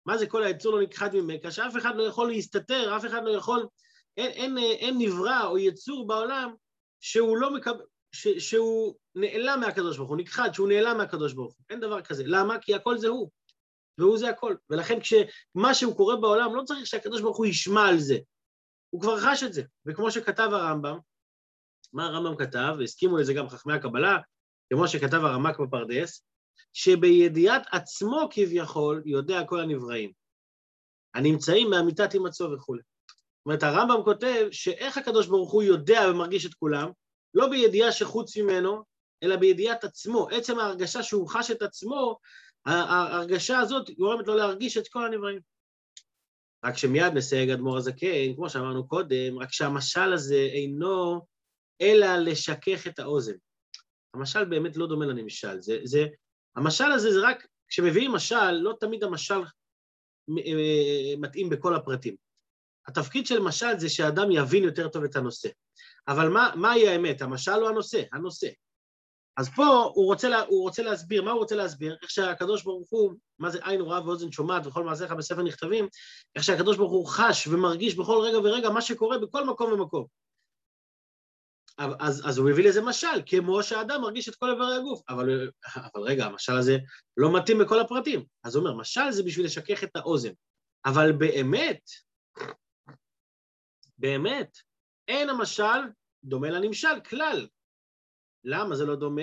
מה 0.07 0.19
זה 0.19 0.27
כל 0.27 0.43
היצור 0.43 0.73
לא 0.73 0.83
נכחד 0.83 1.15
ממכה? 1.15 1.51
שאף 1.51 1.77
אחד 1.77 1.97
לא 1.97 2.03
יכול 2.03 2.29
להסתתר, 2.29 2.97
אף 2.97 3.07
אחד 3.07 3.25
לא 3.25 3.31
יכול, 3.31 3.67
אין, 4.17 4.31
אין, 4.31 4.59
אין 4.59 4.99
נברא 4.99 5.47
או 5.47 5.59
יצור 5.59 6.07
בעולם 6.07 6.55
שהוא 7.01 7.37
לא 7.37 7.55
מקבל, 7.55 7.85
ש, 8.13 8.29
שהוא 8.29 8.95
נעלם 9.15 9.61
מהקדוש 9.61 9.97
ברוך 9.97 10.09
הוא, 10.09 10.17
נכחד, 10.17 10.53
שהוא 10.53 10.69
נעלם 10.69 10.97
מהקדוש 10.97 11.33
ברוך 11.33 11.55
הוא. 11.55 11.65
אין 11.71 11.81
דבר 11.81 12.03
כזה. 12.03 12.23
למה? 12.27 12.59
כי 12.59 12.75
הכל 12.75 12.99
זה 12.99 13.09
הוא. 13.09 13.31
והוא 13.99 14.19
זה 14.19 14.29
הכל. 14.29 14.55
ולכן 14.71 14.99
כשמשהו 15.01 15.95
קורה 15.95 16.17
בעולם, 16.17 16.55
לא 16.55 16.63
צריך 16.63 16.87
שהקדוש 16.87 17.21
ברוך 17.21 17.37
הוא 17.37 17.47
ישמע 17.47 17.89
על 17.89 17.99
זה. 17.99 18.19
הוא 18.91 19.01
כבר 19.01 19.21
חש 19.21 19.43
את 19.43 19.53
זה. 19.53 19.63
וכמו 19.87 20.11
שכתב 20.11 20.49
הרמב"ם, 20.53 20.99
מה 21.93 22.07
הרמב"ם 22.07 22.37
כתב, 22.37 22.75
והסכימו 22.79 23.17
לזה 23.17 23.35
גם 23.35 23.49
חכמי 23.49 23.73
הקבלה, 23.73 24.19
כמו 24.73 24.89
שכתב 24.89 25.25
הרמק 25.25 25.59
בפרדס, 25.59 26.23
שבידיעת 26.73 27.67
עצמו 27.73 28.29
כביכול 28.31 29.03
יודע 29.05 29.45
כל 29.45 29.61
הנבראים. 29.61 30.13
הנמצאים 31.15 31.71
מאמיתת 31.71 32.13
הימצאו 32.13 32.53
וכולי. 32.53 32.83
זאת 33.11 33.47
אומרת, 33.47 33.63
הרמב"ם 33.63 34.05
כותב 34.05 34.49
שאיך 34.51 34.99
הקדוש 34.99 35.27
ברוך 35.27 35.53
הוא 35.53 35.63
יודע 35.63 36.01
ומרגיש 36.11 36.47
את 36.47 36.55
כולם, 36.55 36.91
לא 37.35 37.49
בידיעה 37.49 37.93
שחוץ 37.93 38.37
ממנו, 38.37 38.83
אלא 39.23 39.37
בידיעת 39.37 39.85
עצמו. 39.85 40.29
עצם 40.31 40.59
ההרגשה 40.59 41.03
שהוא 41.03 41.29
חש 41.29 41.51
את 41.51 41.63
עצמו, 41.63 42.19
ההרגשה 42.67 43.59
הזאת 43.59 43.91
גורמת 43.91 44.27
לו 44.27 44.37
להרגיש 44.37 44.77
את 44.77 44.89
כל 44.89 45.07
הנבראים. 45.07 45.41
רק 46.65 46.77
שמיד 46.77 47.15
מסייג 47.15 47.51
אדמו"ר 47.51 47.77
הזקן, 47.77 48.35
כמו 48.37 48.51
שאמרנו 48.51 48.89
קודם, 48.89 49.39
רק 49.39 49.53
שהמשל 49.53 50.13
הזה 50.13 50.49
אינו 50.53 51.27
אלא 51.81 52.17
לשכך 52.17 52.87
את 52.87 52.99
האוזן. 52.99 53.37
המשל 54.15 54.45
באמת 54.45 54.77
לא 54.77 54.87
דומה 54.87 55.07
לנמשל. 55.07 55.61
זה, 55.61 55.79
זה, 55.85 56.07
המשל 56.57 56.93
הזה 56.93 57.13
זה 57.13 57.21
רק, 57.23 57.47
כשמביאים 57.69 58.13
משל, 58.13 58.51
לא 58.51 58.75
תמיד 58.81 59.05
המשל 59.05 59.35
אה, 59.35 61.15
מתאים 61.19 61.51
בכל 61.51 61.75
הפרטים. 61.75 62.17
התפקיד 62.89 63.27
של 63.27 63.41
משל 63.41 63.79
זה 63.79 63.89
שאדם 63.89 64.31
יבין 64.31 64.65
יותר 64.65 64.89
טוב 64.89 65.05
את 65.05 65.17
הנושא. 65.17 65.49
אבל 66.09 66.29
מה, 66.29 66.53
מהי 66.57 66.89
האמת? 66.89 67.23
המשל 67.23 67.63
או 67.63 67.69
הנושא? 67.69 68.03
הנושא. 68.13 68.49
אז 69.37 69.49
פה 69.49 69.91
הוא 69.95 70.07
רוצה, 70.07 70.29
לה, 70.29 70.41
הוא 70.41 70.63
רוצה 70.63 70.83
להסביר, 70.83 71.23
מה 71.23 71.31
הוא 71.31 71.39
רוצה 71.39 71.57
להסביר? 71.57 71.97
איך 72.03 72.11
שהקדוש 72.11 72.63
ברוך 72.63 72.91
הוא, 72.91 73.15
מה 73.39 73.51
זה 73.51 73.59
עין 73.63 73.81
רואה 73.81 74.05
ואוזן 74.05 74.33
שומעת 74.33 74.67
וכל 74.67 74.85
מעשיך 74.85 75.13
בספר 75.13 75.43
נכתבים, 75.43 75.89
איך 76.37 76.45
שהקדוש 76.45 76.77
ברוך 76.77 76.93
הוא 76.93 77.07
חש 77.07 77.47
ומרגיש 77.47 77.95
בכל 77.95 78.19
רגע 78.23 78.39
ורגע 78.39 78.71
מה 78.71 78.83
שקורה 78.83 79.19
בכל 79.19 79.45
מקום 79.45 79.73
ומקום. 79.73 80.07
אז, 81.79 82.23
אז 82.29 82.39
הוא 82.39 82.51
מביא 82.51 82.69
לזה 82.69 82.83
משל, 82.83 83.23
כמו 83.27 83.63
שהאדם 83.63 84.01
מרגיש 84.01 84.29
את 84.29 84.35
כל 84.35 84.51
איברי 84.51 84.77
הגוף. 84.77 85.03
אבל, 85.09 85.51
אבל 85.77 86.03
רגע, 86.03 86.27
המשל 86.27 86.57
הזה 86.57 86.79
לא 87.17 87.37
מתאים 87.37 87.59
בכל 87.59 87.81
הפרטים. 87.81 88.25
אז 88.45 88.57
הוא 88.57 88.65
אומר, 88.67 88.77
משל 88.77 89.11
זה 89.11 89.23
בשביל 89.23 89.47
לשכך 89.47 89.85
את 89.85 89.97
האוזן. 89.97 90.33
אבל 90.87 91.13
באמת, 91.13 91.81
באמת, 93.99 94.57
אין 95.09 95.29
המשל 95.29 95.81
דומה 96.25 96.51
לנמשל 96.51 97.01
כלל. 97.09 97.47
למה 98.45 98.77
זה 98.77 98.85
לא 98.85 98.97
דומה? 98.97 99.23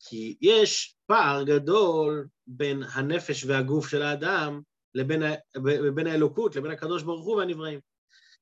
כי 0.00 0.36
יש 0.40 0.96
פער 1.06 1.42
גדול 1.42 2.28
בין 2.46 2.82
הנפש 2.82 3.44
והגוף 3.44 3.88
של 3.88 4.02
האדם 4.02 4.60
לבין, 4.94 5.22
לבין 5.54 6.06
האלוקות, 6.06 6.56
לבין 6.56 6.70
הקדוש 6.70 7.02
ברוך 7.02 7.26
הוא 7.26 7.36
והנבראים. 7.36 7.80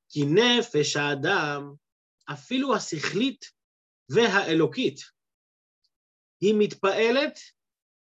כי 0.08 0.24
נפש 0.24 0.96
האדם, 0.96 1.72
אפילו 2.32 2.74
השכלית 2.74 3.44
והאלוקית, 4.08 5.00
היא 6.40 6.54
מתפעלת 6.58 7.38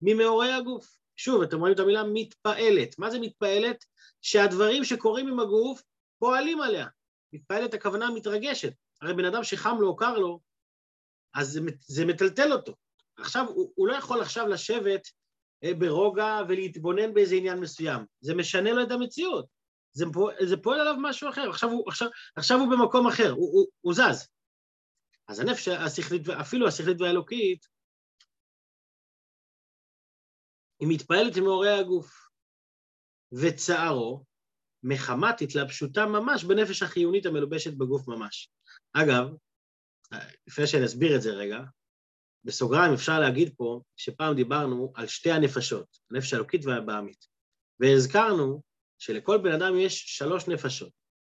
ממאורי 0.02 0.52
הגוף. 0.52 0.98
שוב, 1.16 1.42
אתם 1.42 1.58
רואים 1.58 1.74
את 1.74 1.80
המילה 1.80 2.02
מתפעלת. 2.12 2.98
מה 2.98 3.10
זה 3.10 3.18
מתפעלת? 3.18 3.84
שהדברים 4.22 4.84
שקורים 4.84 5.28
עם 5.28 5.40
הגוף 5.40 5.82
פועלים 6.18 6.60
עליה. 6.60 6.86
מתפעלת 7.32 7.74
הכוונה 7.74 8.10
מתרגשת. 8.10 8.72
הרי 9.02 9.14
בן 9.14 9.24
אדם 9.24 9.44
שחם 9.44 9.76
לו 9.80 9.88
או 9.88 9.96
קר 9.96 10.18
לו, 10.18 10.40
אז 11.34 11.48
זה, 11.48 11.60
זה 11.80 12.06
מטלטל 12.06 12.52
אותו. 12.52 12.74
עכשיו, 13.16 13.46
הוא, 13.48 13.72
הוא 13.74 13.88
לא 13.88 13.94
יכול 13.94 14.20
עכשיו 14.20 14.46
לשבת 14.48 15.08
אה, 15.64 15.74
ברוגע 15.74 16.40
ולהתבונן 16.48 17.14
באיזה 17.14 17.34
עניין 17.34 17.60
מסוים. 17.60 18.04
זה 18.20 18.34
משנה 18.34 18.72
לו 18.72 18.82
את 18.82 18.90
המציאות. 18.90 19.46
זה, 19.92 20.04
זה 20.48 20.56
פועל 20.56 20.80
עליו 20.80 20.94
משהו 21.02 21.28
אחר. 21.28 21.50
עכשיו 21.50 21.70
הוא, 21.70 21.88
עכשיו, 21.88 22.08
עכשיו 22.36 22.58
הוא 22.58 22.68
במקום 22.70 23.06
אחר, 23.06 23.30
הוא, 23.30 23.52
הוא, 23.52 23.66
הוא 23.80 23.94
זז. 23.94 24.28
אז 25.28 25.40
הנפש 25.40 25.68
השכלית, 25.68 26.28
אפילו 26.28 26.68
השכלית 26.68 27.00
והאלוקית, 27.00 27.66
היא 30.80 30.88
מתפעלת 30.90 31.36
עם 31.36 31.44
מאורי 31.44 31.70
הגוף. 31.70 32.28
וצערו, 33.32 34.24
מחמת 34.82 35.40
התלבשותה 35.40 36.06
ממש 36.06 36.44
בנפש 36.44 36.82
החיונית 36.82 37.26
המלובשת 37.26 37.74
בגוף 37.74 38.08
ממש. 38.08 38.50
אגב, 38.92 39.28
לפני 40.46 40.66
שאני 40.66 40.84
אסביר 40.84 41.16
את 41.16 41.22
זה 41.22 41.30
רגע, 41.30 41.60
בסוגריים 42.44 42.92
אפשר 42.92 43.20
להגיד 43.20 43.54
פה 43.56 43.80
שפעם 43.96 44.34
דיברנו 44.34 44.92
על 44.94 45.06
שתי 45.06 45.30
הנפשות, 45.30 45.98
הנפש 46.10 46.32
האלוקית 46.32 46.66
והבעמית, 46.66 47.26
והזכרנו 47.80 48.62
שלכל 48.98 49.38
בן 49.38 49.52
אדם 49.52 49.78
יש 49.78 50.04
שלוש 50.06 50.48
נפשות, 50.48 50.92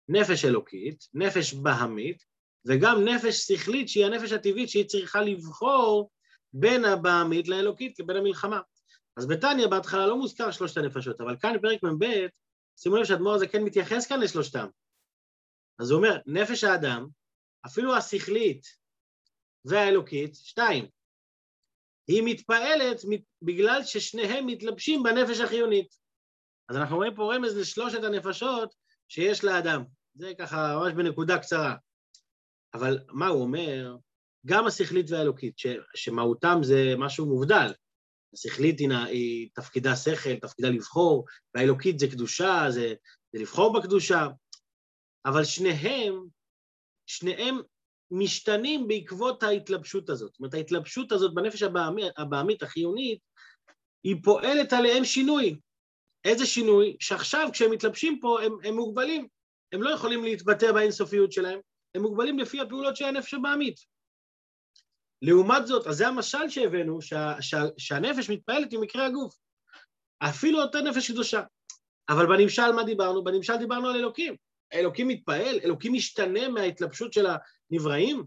נפש 0.09 0.45
אלוקית, 0.45 1.05
נפש 1.15 1.55
בהמית, 1.55 2.25
וגם 2.67 3.05
נפש 3.05 3.37
שכלית 3.37 3.89
שהיא 3.89 4.07
הנפש 4.07 4.33
הטבעית 4.33 4.69
שהיא 4.69 4.87
צריכה 4.87 5.21
לבחור 5.21 6.11
בין 6.53 6.85
הבעמית 6.85 7.49
לאלוקית, 7.49 7.99
לבין 7.99 8.17
המלחמה. 8.17 8.61
אז 9.17 9.27
בתניא 9.27 9.67
בהתחלה 9.67 10.07
לא 10.07 10.17
מוזכר 10.17 10.51
שלושת 10.51 10.77
הנפשות, 10.77 11.21
אבל 11.21 11.37
כאן 11.41 11.57
בפרק 11.57 11.83
מ"ב, 11.83 12.05
שימו 12.77 12.97
לב 12.97 13.05
שהאדמו"ר 13.05 13.35
הזה 13.35 13.47
כן 13.47 13.63
מתייחס 13.63 14.07
כאן 14.07 14.21
לשלושתם. 14.21 14.69
אז 15.79 15.91
הוא 15.91 15.99
אומר, 15.99 16.19
נפש 16.27 16.65
האדם, 16.65 17.09
אפילו 17.67 17.97
השכלית 17.97 18.67
והאלוקית, 19.65 20.35
שתיים, 20.35 20.89
היא 22.09 22.23
מתפעלת 22.25 23.01
בגלל 23.43 23.85
ששניהם 23.85 24.47
מתלבשים 24.47 25.03
בנפש 25.03 25.41
החיונית. 25.41 25.95
אז 26.69 26.77
אנחנו 26.77 26.97
רואים 26.97 27.15
פה 27.15 27.35
רמז 27.35 27.57
לשלושת 27.57 28.05
הנפשות 28.05 28.75
שיש 29.09 29.45
לאדם. 29.45 29.85
זה 30.15 30.33
ככה 30.39 30.77
ממש 30.77 30.93
בנקודה 30.93 31.39
קצרה. 31.39 31.75
אבל 32.75 32.99
מה 33.09 33.27
הוא 33.27 33.43
אומר? 33.43 33.97
גם 34.47 34.67
השכלית 34.67 35.11
והאלוקית, 35.11 35.59
ש, 35.59 35.67
שמהותם 35.95 36.59
זה 36.63 36.95
משהו 36.99 37.27
מובדל. 37.27 37.73
השכלית 38.35 38.79
היא, 38.79 38.91
היא 38.93 39.49
תפקידה 39.55 39.97
שכל, 39.97 40.37
תפקידה 40.37 40.69
לבחור, 40.69 41.27
והאלוקית 41.55 41.99
זה 41.99 42.07
קדושה, 42.07 42.65
זה, 42.71 42.95
זה 43.33 43.39
לבחור 43.39 43.79
בקדושה, 43.79 44.27
אבל 45.27 45.45
שניהם 45.45 46.27
שניהם 47.09 47.61
משתנים 48.11 48.89
בעקבות 48.89 49.43
ההתלבשות 49.43 50.11
הזאת. 50.11 50.31
זאת 50.33 50.41
אומרת, 50.41 50.55
ההתלבשות 50.55 51.13
הזאת 51.13 51.35
בנפש 51.35 51.63
הבעמית, 51.63 52.13
הבעמית 52.17 52.63
החיונית, 52.63 53.19
היא 54.05 54.17
פועלת 54.25 54.73
עליהם 54.73 55.05
שינוי. 55.05 55.59
איזה 56.25 56.47
שינוי? 56.47 56.97
שעכשיו 57.01 57.49
כשהם 57.53 57.71
מתלבשים 57.71 58.21
פה 58.21 58.43
הם, 58.43 58.53
הם 58.65 58.75
מוגבלים, 58.75 59.29
הם 59.73 59.83
לא 59.83 59.91
יכולים 59.91 60.25
להתבטא 60.25 60.73
באינסופיות 60.73 61.33
שלהם, 61.33 61.61
הם 61.95 62.03
מוגבלים 62.03 62.39
לפי 62.39 62.61
הפעולות 62.61 62.97
של 62.97 63.05
הנפש 63.05 63.35
הבעמית. 63.35 63.77
לעומת 65.23 65.67
זאת, 65.67 65.87
אז 65.87 65.97
זה 65.97 66.09
המשל 66.09 66.49
שהבאנו, 66.49 67.03
שה, 67.03 67.35
שה, 67.41 67.63
שהנפש 67.79 68.31
מתפעלת 68.31 68.69
ממקרה 68.73 69.07
הגוף. 69.07 69.35
אפילו 70.19 70.63
אותה 70.63 70.81
נפש 70.81 71.11
קדושה. 71.11 71.43
אבל 72.09 72.27
בנמשל 72.27 72.73
מה 72.73 72.85
דיברנו? 72.85 73.25
בנמשל 73.25 73.57
דיברנו 73.57 73.89
על 73.89 73.97
אלוקים. 73.97 74.37
אלוקים 74.73 75.09
מתפעל? 75.09 75.61
אלוקים 75.65 75.93
משתנה 75.93 76.49
מההתלבשות 76.49 77.13
של 77.13 77.27
הנבראים? 77.71 78.25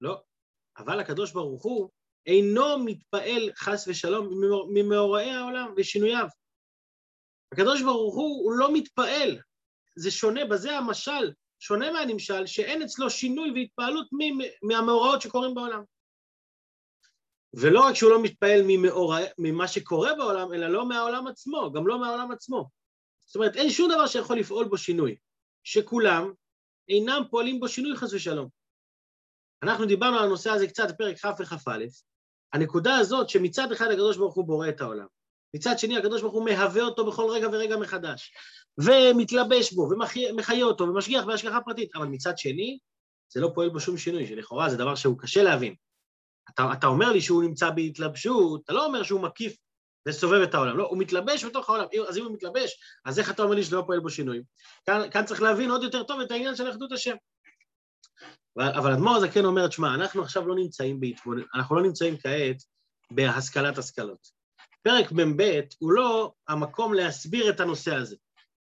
לא. 0.00 0.22
אבל 0.78 1.00
הקדוש 1.00 1.32
ברוך 1.32 1.62
הוא 1.62 1.90
אינו 2.26 2.78
מתפעל 2.84 3.50
חס 3.56 3.88
ושלום 3.88 4.30
ממאורעי 4.74 5.30
העולם 5.30 5.74
ושינוייו. 5.76 6.26
הקדוש 7.52 7.82
ברוך 7.82 8.14
הוא, 8.14 8.44
הוא 8.44 8.52
לא 8.52 8.74
מתפעל. 8.74 9.38
זה 9.96 10.10
שונה, 10.10 10.44
בזה 10.44 10.78
המשל, 10.78 11.32
שונה 11.60 11.92
מהנמשל, 11.92 12.46
שאין 12.46 12.82
אצלו 12.82 13.10
שינוי 13.10 13.50
והתפעלות 13.54 14.06
מהמאורעות 14.62 15.22
שקורים 15.22 15.54
בעולם. 15.54 15.82
ולא 17.54 17.80
רק 17.80 17.94
שהוא 17.94 18.10
לא 18.10 18.22
מתפעל 18.22 18.60
ממה 19.38 19.68
שקורה 19.68 20.14
בעולם, 20.14 20.54
אלא 20.54 20.68
לא 20.68 20.88
מהעולם 20.88 21.26
עצמו, 21.26 21.72
גם 21.72 21.86
לא 21.86 22.00
מהעולם 22.00 22.32
עצמו. 22.32 22.68
זאת 23.32 23.36
אומרת, 23.36 23.56
אין 23.56 23.70
שום 23.70 23.90
דבר 23.92 24.06
שיכול 24.06 24.38
לפעול 24.38 24.68
בו 24.68 24.78
שינוי, 24.78 25.16
שכולם 25.64 26.32
אינם 26.88 27.22
פועלים 27.30 27.60
בו 27.60 27.68
שינוי 27.68 27.96
חס 27.96 28.12
ושלום. 28.12 28.48
אנחנו 29.62 29.86
דיברנו 29.86 30.18
על 30.18 30.24
הנושא 30.24 30.50
הזה 30.50 30.66
קצת 30.66 30.90
בפרק 30.90 31.16
כ' 31.18 31.40
וכ"א, 31.40 31.78
הנקודה 32.52 32.96
הזאת 32.96 33.28
שמצד 33.28 33.72
אחד 33.72 33.90
הקדוש 33.90 34.16
ברוך 34.16 34.34
הוא 34.34 34.44
בורא 34.44 34.68
את 34.68 34.80
העולם, 34.80 35.06
מצד 35.56 35.78
שני 35.78 35.96
הקדוש 35.96 36.22
ברוך 36.22 36.34
הוא 36.34 36.44
מהווה 36.44 36.82
אותו 36.82 37.06
בכל 37.06 37.30
רגע 37.30 37.48
ורגע 37.52 37.76
מחדש, 37.76 38.32
ומתלבש 38.78 39.72
בו, 39.72 39.88
ומחיה 39.90 40.64
אותו, 40.64 40.84
ומשגיח 40.84 41.24
בהשגחה 41.24 41.60
פרטית, 41.60 41.96
אבל 41.96 42.06
מצד 42.06 42.38
שני, 42.38 42.78
זה 43.32 43.40
לא 43.40 43.50
פועל 43.54 43.68
בו 43.68 43.80
שום 43.80 43.98
שינוי, 43.98 44.26
שלכאורה 44.26 44.70
זה 44.70 44.76
דבר 44.76 44.94
שהוא 44.94 45.18
קשה 45.18 45.42
להבין. 45.42 45.74
אתה, 46.50 46.72
אתה 46.72 46.86
אומר 46.86 47.12
לי 47.12 47.20
שהוא 47.20 47.42
נמצא 47.42 47.70
בהתלבשות, 47.70 48.60
אתה 48.64 48.72
לא 48.72 48.86
אומר 48.86 49.02
שהוא 49.02 49.20
מקיף 49.20 49.56
וסובב 50.08 50.40
את 50.42 50.54
העולם. 50.54 50.76
לא, 50.76 50.86
הוא 50.86 50.98
מתלבש 50.98 51.44
בתוך 51.44 51.68
העולם. 51.68 51.86
אז 52.08 52.18
אם 52.18 52.24
הוא 52.24 52.32
מתלבש, 52.32 52.80
אז 53.04 53.18
איך 53.18 53.30
אתה 53.30 53.42
אומר 53.42 53.54
לי 53.54 53.64
שלא 53.64 53.82
פועל 53.86 54.00
בו 54.00 54.10
שינויים? 54.10 54.42
כאן, 54.86 55.10
כאן 55.10 55.24
צריך 55.24 55.42
להבין 55.42 55.70
עוד 55.70 55.82
יותר 55.82 56.02
טוב 56.02 56.20
את 56.20 56.30
העניין 56.30 56.56
של 56.56 56.70
אחדות 56.70 56.92
השם. 56.92 57.16
אבל 58.58 58.92
אדמו"ר 58.92 59.16
הזה 59.16 59.28
כן 59.28 59.44
אומר, 59.44 59.70
שמע, 59.70 59.94
אנחנו 59.94 60.22
עכשיו 60.22 60.48
לא 60.48 60.54
נמצאים 60.54 61.00
בהתבונן, 61.00 61.42
אנחנו 61.54 61.76
לא 61.76 61.82
נמצאים 61.82 62.16
כעת 62.18 62.56
בהשכלת 63.10 63.78
השכלות. 63.78 64.42
פרק 64.82 65.12
מ"ב 65.12 65.60
הוא 65.78 65.92
לא 65.92 66.32
המקום 66.48 66.94
להסביר 66.94 67.50
את 67.50 67.60
הנושא 67.60 67.94
הזה. 67.94 68.16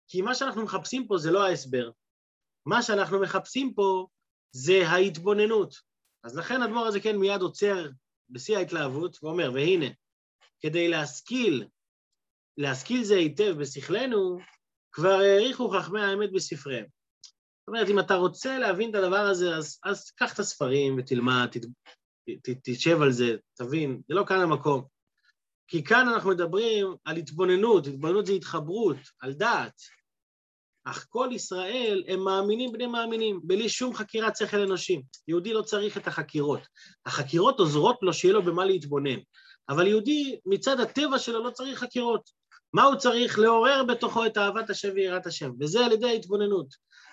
כי 0.08 0.22
מה 0.22 0.36
שאנחנו 0.36 0.64
מחפשים 0.64 1.08
פה 1.08 1.18
זה 1.18 1.32
לא 1.32 1.46
ההסבר. 1.46 1.90
מה 2.66 2.82
שאנחנו 2.82 3.20
מחפשים 3.22 3.74
פה 3.74 4.08
זה 4.52 4.88
ההתבוננות. 4.88 5.76
אז 6.24 6.38
לכן 6.38 6.62
אדמו"ר 6.62 6.86
הזה 6.88 7.00
כן 7.00 7.18
מיד 7.18 7.42
עוצר 7.42 7.88
בשיא 8.30 8.58
ההתלהבות, 8.58 9.18
ואומר, 9.24 9.52
והנה, 9.54 9.86
כדי 10.66 10.88
להשכיל, 10.88 11.68
להשכיל 12.58 13.04
זה 13.04 13.16
היטב 13.16 13.56
בשכלנו, 13.60 14.38
כבר 14.92 15.10
העריכו 15.10 15.70
חכמי 15.70 16.02
האמת 16.02 16.32
בספריהם. 16.32 16.86
זאת 16.86 17.68
אומרת, 17.68 17.90
אם 17.90 18.00
אתה 18.00 18.16
רוצה 18.16 18.60
להבין 18.60 18.90
את 18.90 18.96
הדבר 18.96 19.20
הזה, 19.20 19.56
אז, 19.56 19.80
אז 19.84 20.12
קח 20.12 20.34
את 20.34 20.40
הספרים 20.40 20.96
ותלמד, 20.98 21.48
ת, 21.52 21.58
ת, 22.50 22.58
תשב 22.64 23.02
על 23.02 23.12
זה, 23.12 23.36
תבין, 23.54 24.02
זה 24.08 24.16
לא 24.16 24.24
כאן 24.28 24.40
המקום. 24.40 24.86
כי 25.68 25.84
כאן 25.84 26.10
אנחנו 26.10 26.30
מדברים 26.30 26.96
על 27.06 27.18
התבוננות, 27.18 27.88
התבוננות 27.88 28.26
זה 28.26 28.34
התחברות, 28.34 28.98
על 29.20 29.34
דעת. 29.34 29.82
אך 30.86 31.06
כל 31.10 31.30
ישראל 31.32 32.04
הם 32.08 32.20
מאמינים 32.20 32.72
בני 32.72 32.88
מאמינים, 32.88 33.40
בלי 33.44 33.70
שום 33.70 33.96
חקירת 33.96 34.36
שכל 34.36 34.60
אנושי. 34.60 35.02
יהודי 35.28 35.54
לא 35.54 35.62
צריך 35.62 35.98
את 35.98 36.08
החקירות. 36.08 36.62
החקירות 37.06 37.60
עוזרות 37.60 37.98
לו 38.02 38.14
שיהיה 38.14 38.34
לו 38.34 38.44
במה 38.44 38.66
להתבונן. 38.66 39.20
אבל 39.70 39.88
יהודי 39.88 40.40
מצד 40.46 40.80
הטבע 40.80 41.20
שלו 41.20 41.44
לא 41.44 41.50
צריך 41.50 41.80
חקירות. 41.80 42.30
מה 42.74 42.84
הוא 42.84 42.96
צריך? 42.96 43.40
לעורר 43.40 43.84
בתוכו 43.84 44.26
את 44.26 44.38
אהבת 44.38 44.70
השם 44.70 44.90
ויראת 44.96 45.26
השם, 45.26 45.52
וזה 45.60 45.86
על 45.86 45.92
ידי 45.92 46.08
ההתבוננות. 46.08 46.68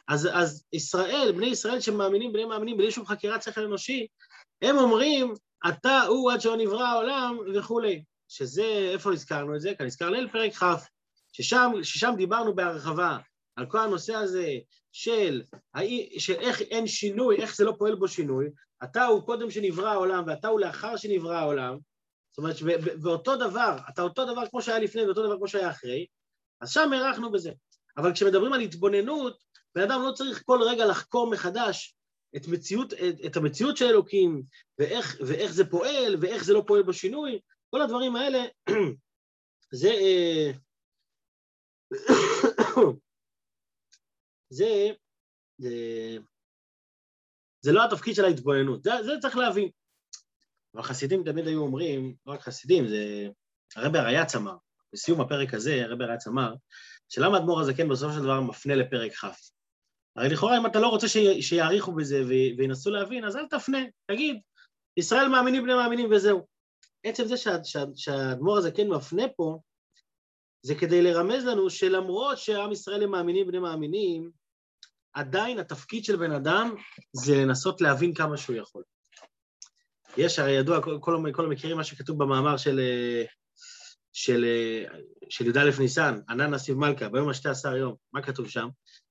אז, 0.08 0.28
אז 0.32 0.64
ישראל, 0.72 1.32
בני 1.36 1.46
ישראל 1.46 1.80
שמאמינים, 1.80 2.32
בני 2.32 2.44
מאמינים, 2.44 2.76
בלי 2.76 2.90
שום 2.90 3.06
חקירת 3.06 3.42
שכל 3.42 3.60
אנושי, 3.60 4.06
הם 4.62 4.76
אומרים, 4.76 5.34
אתה 5.68 6.02
הוא 6.02 6.32
עד 6.32 6.40
שלא 6.40 6.56
נברא 6.56 6.84
העולם 6.84 7.38
וכולי. 7.54 8.02
שזה, 8.32 8.90
איפה 8.92 9.12
הזכרנו 9.12 9.54
את 9.56 9.60
זה? 9.60 9.72
כאן 9.78 9.86
הזכרנו 9.86 10.12
ליל 10.12 10.28
פרק 10.28 10.52
כ', 10.54 10.64
ששם, 11.32 11.72
ששם 11.82 12.14
דיברנו 12.16 12.54
בהרחבה 12.54 13.18
על 13.56 13.66
כל 13.66 13.78
הנושא 13.78 14.14
הזה 14.14 14.48
של, 14.92 15.42
של 16.18 16.34
איך 16.34 16.60
אין 16.60 16.86
שינוי, 16.86 17.36
איך 17.36 17.56
זה 17.56 17.64
לא 17.64 17.74
פועל 17.78 17.94
בו 17.94 18.08
שינוי, 18.08 18.46
אתה 18.84 19.04
הוא 19.04 19.22
קודם 19.22 19.50
שנברא 19.50 19.88
העולם 19.88 20.24
ואתה 20.26 20.48
הוא 20.48 20.60
לאחר 20.60 20.96
שנברא 20.96 21.36
העולם, 21.36 21.78
זאת 22.32 22.38
אומרת, 22.38 22.56
ואותו 23.02 23.36
דבר, 23.36 23.76
אתה 23.88 24.02
אותו 24.02 24.24
דבר 24.24 24.48
כמו 24.50 24.62
שהיה 24.62 24.78
לפני 24.78 25.02
ואותו 25.02 25.26
דבר 25.26 25.36
כמו 25.36 25.48
שהיה 25.48 25.70
אחרי, 25.70 26.06
אז 26.60 26.70
שם 26.70 26.92
הארכנו 26.92 27.32
בזה. 27.32 27.52
אבל 27.96 28.12
כשמדברים 28.12 28.52
על 28.52 28.60
התבוננות, 28.60 29.42
בן 29.74 29.82
אדם 29.82 30.02
לא 30.02 30.12
צריך 30.12 30.42
כל 30.46 30.58
רגע 30.62 30.86
לחקור 30.86 31.30
מחדש 31.30 31.96
את, 32.36 32.48
מציאות, 32.48 32.92
את, 32.92 33.14
את 33.26 33.36
המציאות 33.36 33.76
של 33.76 33.84
אלוקים, 33.84 34.42
ואיך, 34.78 35.16
ואיך 35.26 35.52
זה 35.52 35.70
פועל, 35.70 36.16
ואיך 36.20 36.44
זה 36.44 36.52
לא 36.52 36.64
פועל 36.66 36.82
בשינוי, 36.82 37.40
כל 37.70 37.82
הדברים 37.82 38.16
האלה, 38.16 38.38
זה... 39.80 39.88
אה, 39.88 40.50
זה, 44.58 44.90
זה, 45.58 45.70
זה 47.60 47.72
לא 47.72 47.84
התפקיד 47.84 48.14
של 48.14 48.24
ההתבוננות, 48.24 48.84
זה, 48.84 48.90
זה 49.02 49.12
צריך 49.20 49.36
להבין. 49.36 49.70
אבל 50.74 50.82
חסידים 50.82 51.24
תמיד 51.24 51.46
היו 51.46 51.60
אומרים, 51.60 52.14
לא 52.26 52.32
רק 52.32 52.40
חסידים, 52.40 52.88
זה 52.88 53.28
הרבי 53.76 53.98
הרייץ 53.98 54.34
אמר, 54.34 54.56
בסיום 54.92 55.20
הפרק 55.20 55.54
הזה, 55.54 55.84
הרבי 55.84 56.04
הרייץ 56.04 56.26
אמר, 56.26 56.54
שלמה 57.08 57.38
אדמו"ר 57.38 57.60
הזקן 57.60 57.88
בסופו 57.88 58.12
של 58.12 58.22
דבר 58.22 58.40
מפנה 58.40 58.74
לפרק 58.74 59.12
כ'. 59.12 59.24
הרי 60.16 60.28
לכאורה 60.28 60.58
אם 60.58 60.66
אתה 60.66 60.80
לא 60.80 60.88
רוצה 60.88 61.06
שיעריכו 61.40 61.92
בזה 61.92 62.22
וינסו 62.58 62.90
להבין, 62.90 63.24
אז 63.24 63.36
אל 63.36 63.46
תפנה, 63.46 63.78
תגיד, 64.10 64.40
ישראל 64.96 65.28
מאמינים 65.28 65.62
בני 65.62 65.74
מאמינים 65.74 66.08
וזהו. 66.10 66.46
עצם 67.04 67.24
זה 67.26 67.34
שהאדמו"ר 67.94 68.58
הזקן 68.58 68.88
מפנה 68.88 69.22
פה, 69.36 69.58
זה 70.62 70.74
כדי 70.74 71.02
לרמז 71.02 71.44
לנו 71.44 71.70
שלמרות 71.70 72.38
שעם 72.38 72.72
ישראל 72.72 73.02
הם 73.02 73.10
מאמינים 73.10 73.46
בני 73.46 73.58
מאמינים, 73.58 74.30
עדיין 75.12 75.58
התפקיד 75.58 76.04
של 76.04 76.16
בן 76.16 76.32
אדם 76.32 76.74
זה 77.12 77.36
לנסות 77.36 77.80
להבין 77.80 78.14
כמה 78.14 78.36
שהוא 78.36 78.56
יכול. 78.56 78.82
יש, 80.16 80.38
הרי 80.38 80.52
ידוע, 80.52 80.82
כל, 80.82 80.98
כל, 81.32 81.44
המכירים 81.44 81.76
מה 81.76 81.84
שכתוב 81.84 82.18
במאמר 82.18 82.56
של, 82.56 82.80
של, 84.12 84.44
של 85.28 85.46
י"א 85.46 85.80
ניסן, 85.80 86.20
ענן 86.28 86.54
נסיב 86.54 86.76
מלכה, 86.76 87.08
ביום 87.08 87.28
השתי 87.28 87.48
עשר 87.48 87.76
יום, 87.76 87.94
מה 88.12 88.22
כתוב 88.22 88.48
שם? 88.48 88.68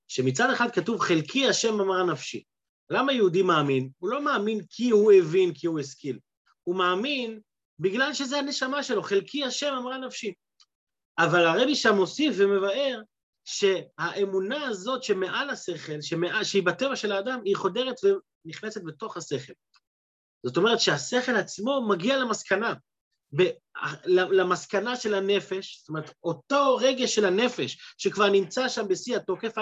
שמצד 0.07 0.49
אחד 0.53 0.71
כתוב 0.71 0.99
חלקי 0.99 1.47
השם 1.47 1.81
אמרה 1.81 2.03
נפשי. 2.03 2.43
למה 2.89 3.13
יהודי 3.13 3.41
מאמין? 3.41 3.89
הוא 3.97 4.09
לא 4.09 4.25
מאמין 4.25 4.61
כי 4.69 4.89
הוא 4.89 5.11
הבין, 5.11 5.53
כי 5.53 5.67
הוא 5.67 5.79
השכיל. 5.79 6.19
הוא 6.63 6.75
מאמין 6.75 7.39
בגלל 7.79 8.13
שזה 8.13 8.37
הנשמה 8.37 8.83
שלו, 8.83 9.03
חלקי 9.03 9.45
השם 9.45 9.73
אמרה 9.77 9.97
נפשי. 9.97 10.33
אבל 11.17 11.45
הרבי 11.45 11.75
שם 11.75 11.95
מוסיף 11.95 12.35
ומבאר 12.37 13.01
שהאמונה 13.45 14.67
הזאת 14.67 15.03
שמעל 15.03 15.49
השכל, 15.49 16.01
שמעל, 16.01 16.43
שהיא 16.43 16.63
בטבע 16.63 16.95
של 16.95 17.11
האדם, 17.11 17.39
היא 17.45 17.55
חודרת 17.55 17.95
ונכנסת 18.45 18.83
בתוך 18.83 19.17
השכל. 19.17 19.53
זאת 20.43 20.57
אומרת 20.57 20.79
שהשכל 20.79 21.35
עצמו 21.35 21.87
מגיע 21.87 22.17
למסקנה, 22.17 22.73
ב, 23.35 23.43
למסקנה 24.05 24.95
של 24.95 25.13
הנפש, 25.13 25.79
זאת 25.79 25.89
אומרת, 25.89 26.13
אותו 26.23 26.75
רגש 26.75 27.15
של 27.15 27.25
הנפש 27.25 27.95
שכבר 27.97 28.29
נמצא 28.29 28.69
שם 28.69 28.87
בשיא 28.87 29.15
התוקף, 29.15 29.53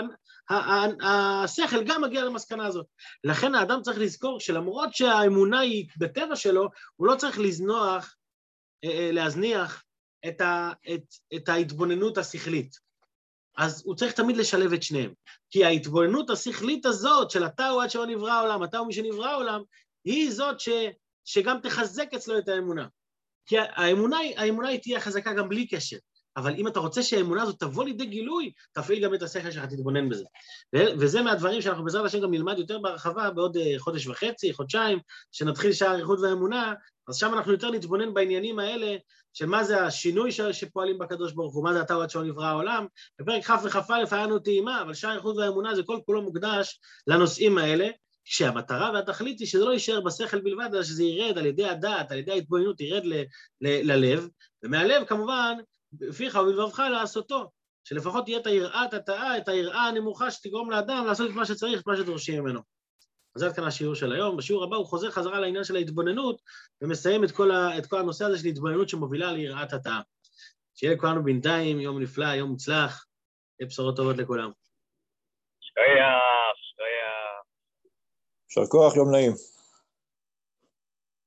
השכל 1.01 1.83
גם 1.83 2.01
מגיע 2.01 2.25
למסקנה 2.25 2.65
הזאת. 2.65 2.85
לכן 3.23 3.55
האדם 3.55 3.81
צריך 3.81 3.97
לזכור 3.97 4.39
שלמרות 4.39 4.93
שהאמונה 4.93 5.59
היא 5.59 5.87
בטבע 5.97 6.35
שלו, 6.35 6.69
הוא 6.95 7.07
לא 7.07 7.15
צריך 7.15 7.39
לזנוח, 7.39 8.15
אה, 8.83 8.89
אה, 8.89 9.11
להזניח 9.11 9.83
את, 10.27 10.41
ה, 10.41 10.71
את, 10.93 11.03
את 11.35 11.49
ההתבוננות 11.49 12.17
השכלית. 12.17 12.89
אז 13.57 13.83
הוא 13.85 13.95
צריך 13.95 14.13
תמיד 14.13 14.37
לשלב 14.37 14.73
את 14.73 14.83
שניהם. 14.83 15.13
כי 15.49 15.65
ההתבוננות 15.65 16.29
השכלית 16.29 16.85
הזאת 16.85 17.31
של 17.31 17.45
אתה 17.45 17.69
הוא 17.69 17.83
עד 17.83 17.89
שלא 17.89 18.05
נברא 18.05 18.31
העולם, 18.31 18.63
אתה 18.63 18.77
הוא 18.77 18.87
מי 18.87 18.93
שנברא 18.93 19.29
העולם, 19.29 19.61
היא 20.09 20.31
זאת 20.31 20.59
ש, 20.59 20.69
שגם 21.25 21.57
תחזק 21.63 22.13
אצלו 22.15 22.37
את 22.37 22.47
האמונה. 22.47 22.87
כי 23.45 23.55
האמונה, 23.59 24.17
האמונה 24.37 24.67
היא 24.67 24.79
תהיה 24.79 24.99
חזקה 24.99 25.33
גם 25.33 25.49
בלי 25.49 25.67
קשר. 25.67 25.97
אבל 26.37 26.53
אם 26.55 26.67
אתה 26.67 26.79
רוצה 26.79 27.03
שהאמונה 27.03 27.41
הזאת 27.41 27.59
תבוא 27.59 27.83
לידי 27.83 28.05
גילוי, 28.05 28.51
תפעיל 28.71 29.03
גם 29.03 29.13
את 29.13 29.21
השכל 29.21 29.51
שלך, 29.51 29.65
תתבונן 29.65 30.09
בזה. 30.09 30.25
וזה 30.75 31.21
מהדברים 31.21 31.61
שאנחנו 31.61 31.83
בעזרת 31.83 32.05
השם 32.05 32.19
גם 32.19 32.31
נלמד 32.31 32.59
יותר 32.59 32.79
בהרחבה 32.79 33.31
בעוד 33.31 33.57
אה, 33.57 33.73
חודש 33.77 34.07
וחצי, 34.07 34.53
חודשיים, 34.53 34.99
שנתחיל 35.31 35.73
שער 35.73 35.89
האריכות 35.89 36.19
והאמונה, 36.19 36.73
אז 37.07 37.15
שם 37.15 37.33
אנחנו 37.33 37.51
יותר 37.51 37.71
נתבונן 37.71 38.13
בעניינים 38.13 38.59
האלה 38.59 38.97
של 39.33 39.45
מה 39.45 39.63
זה 39.63 39.83
השינוי 39.83 40.31
שפועלים 40.31 40.97
בקדוש 40.97 41.33
ברוך 41.33 41.55
הוא, 41.55 41.63
מה 41.63 41.73
זה 41.73 41.81
אתה 41.81 41.95
עד 42.03 42.09
שלא 42.09 42.23
נברא 42.23 42.45
העולם. 42.45 42.85
בפרק 43.19 43.43
כ' 43.43 43.63
וכ"א 43.63 44.03
היה 44.11 44.23
לנו 44.25 44.39
טעימה, 44.39 44.81
אבל 44.81 44.93
שער 44.93 45.11
האריכות 45.11 45.37
והאמונה 45.37 45.75
זה 45.75 45.83
כל 45.83 45.99
כולו 46.05 46.21
מוקדש 46.21 46.79
לנושאים 47.07 47.57
האלה, 47.57 47.87
כשהמטרה 48.25 48.91
והתכלית 48.93 49.39
היא 49.39 49.47
שזה 49.47 49.65
לא 49.65 49.71
יישאר 49.71 50.01
בשכל 50.01 50.41
בלבד, 50.41 50.69
אלא 50.73 50.83
שזה 50.83 51.03
ירד 51.03 51.37
על 51.37 51.45
ידי 51.45 51.65
הדעת, 51.65 52.11
על 52.11 52.17
ידי 52.17 52.31
ההתבוננות, 52.31 52.81
ירד 52.81 53.05
ל- 53.05 53.23
ל- 53.61 53.91
ללב, 53.91 54.27
ומהלב 54.63 55.05
כמובן 55.05 55.57
בפיך 55.93 56.35
ובלבבך 56.35 56.79
לעשותו, 56.91 57.51
שלפחות 57.83 58.25
תהיה 58.25 58.39
את 58.39 58.47
היראת 58.47 58.93
התאה, 58.93 59.37
את 59.37 59.47
היראה 59.47 59.87
הנמוכה 59.87 60.31
שתגרום 60.31 60.71
לאדם 60.71 61.05
לעשות 61.07 61.29
את 61.29 61.35
מה 61.35 61.45
שצריך, 61.45 61.81
את 61.81 61.87
מה 61.87 61.97
שדורשים 61.97 62.43
ממנו. 62.43 62.59
אז 63.35 63.43
עד 63.43 63.55
כאן 63.55 63.63
השיעור 63.63 63.95
של 63.95 64.11
היום. 64.13 64.37
בשיעור 64.37 64.63
הבא 64.63 64.75
הוא 64.75 64.85
חוזר 64.85 65.11
חזרה 65.11 65.39
לעניין 65.39 65.63
של 65.63 65.75
ההתבוננות, 65.75 66.41
ומסיים 66.81 67.23
את 67.23 67.31
כל, 67.31 67.51
ה, 67.51 67.77
את 67.77 67.85
כל 67.85 67.99
הנושא 67.99 68.25
הזה 68.25 68.39
של 68.39 68.47
התבוננות 68.47 68.89
שמובילה 68.89 69.31
ליראת 69.31 69.73
התאה. 69.73 70.01
שיהיה 70.75 70.93
לכולנו 70.93 71.23
בינתיים 71.23 71.79
יום 71.79 72.01
נפלא, 72.01 72.25
יום 72.25 72.49
מוצלח, 72.49 73.05
בשורות 73.61 73.95
טובות 73.95 74.17
לכולם. 74.17 74.51
שכוייח. 75.61 76.68
יישר 78.49 78.65
כוח, 78.65 78.95
יום 78.95 79.11
נעים. 79.11 79.31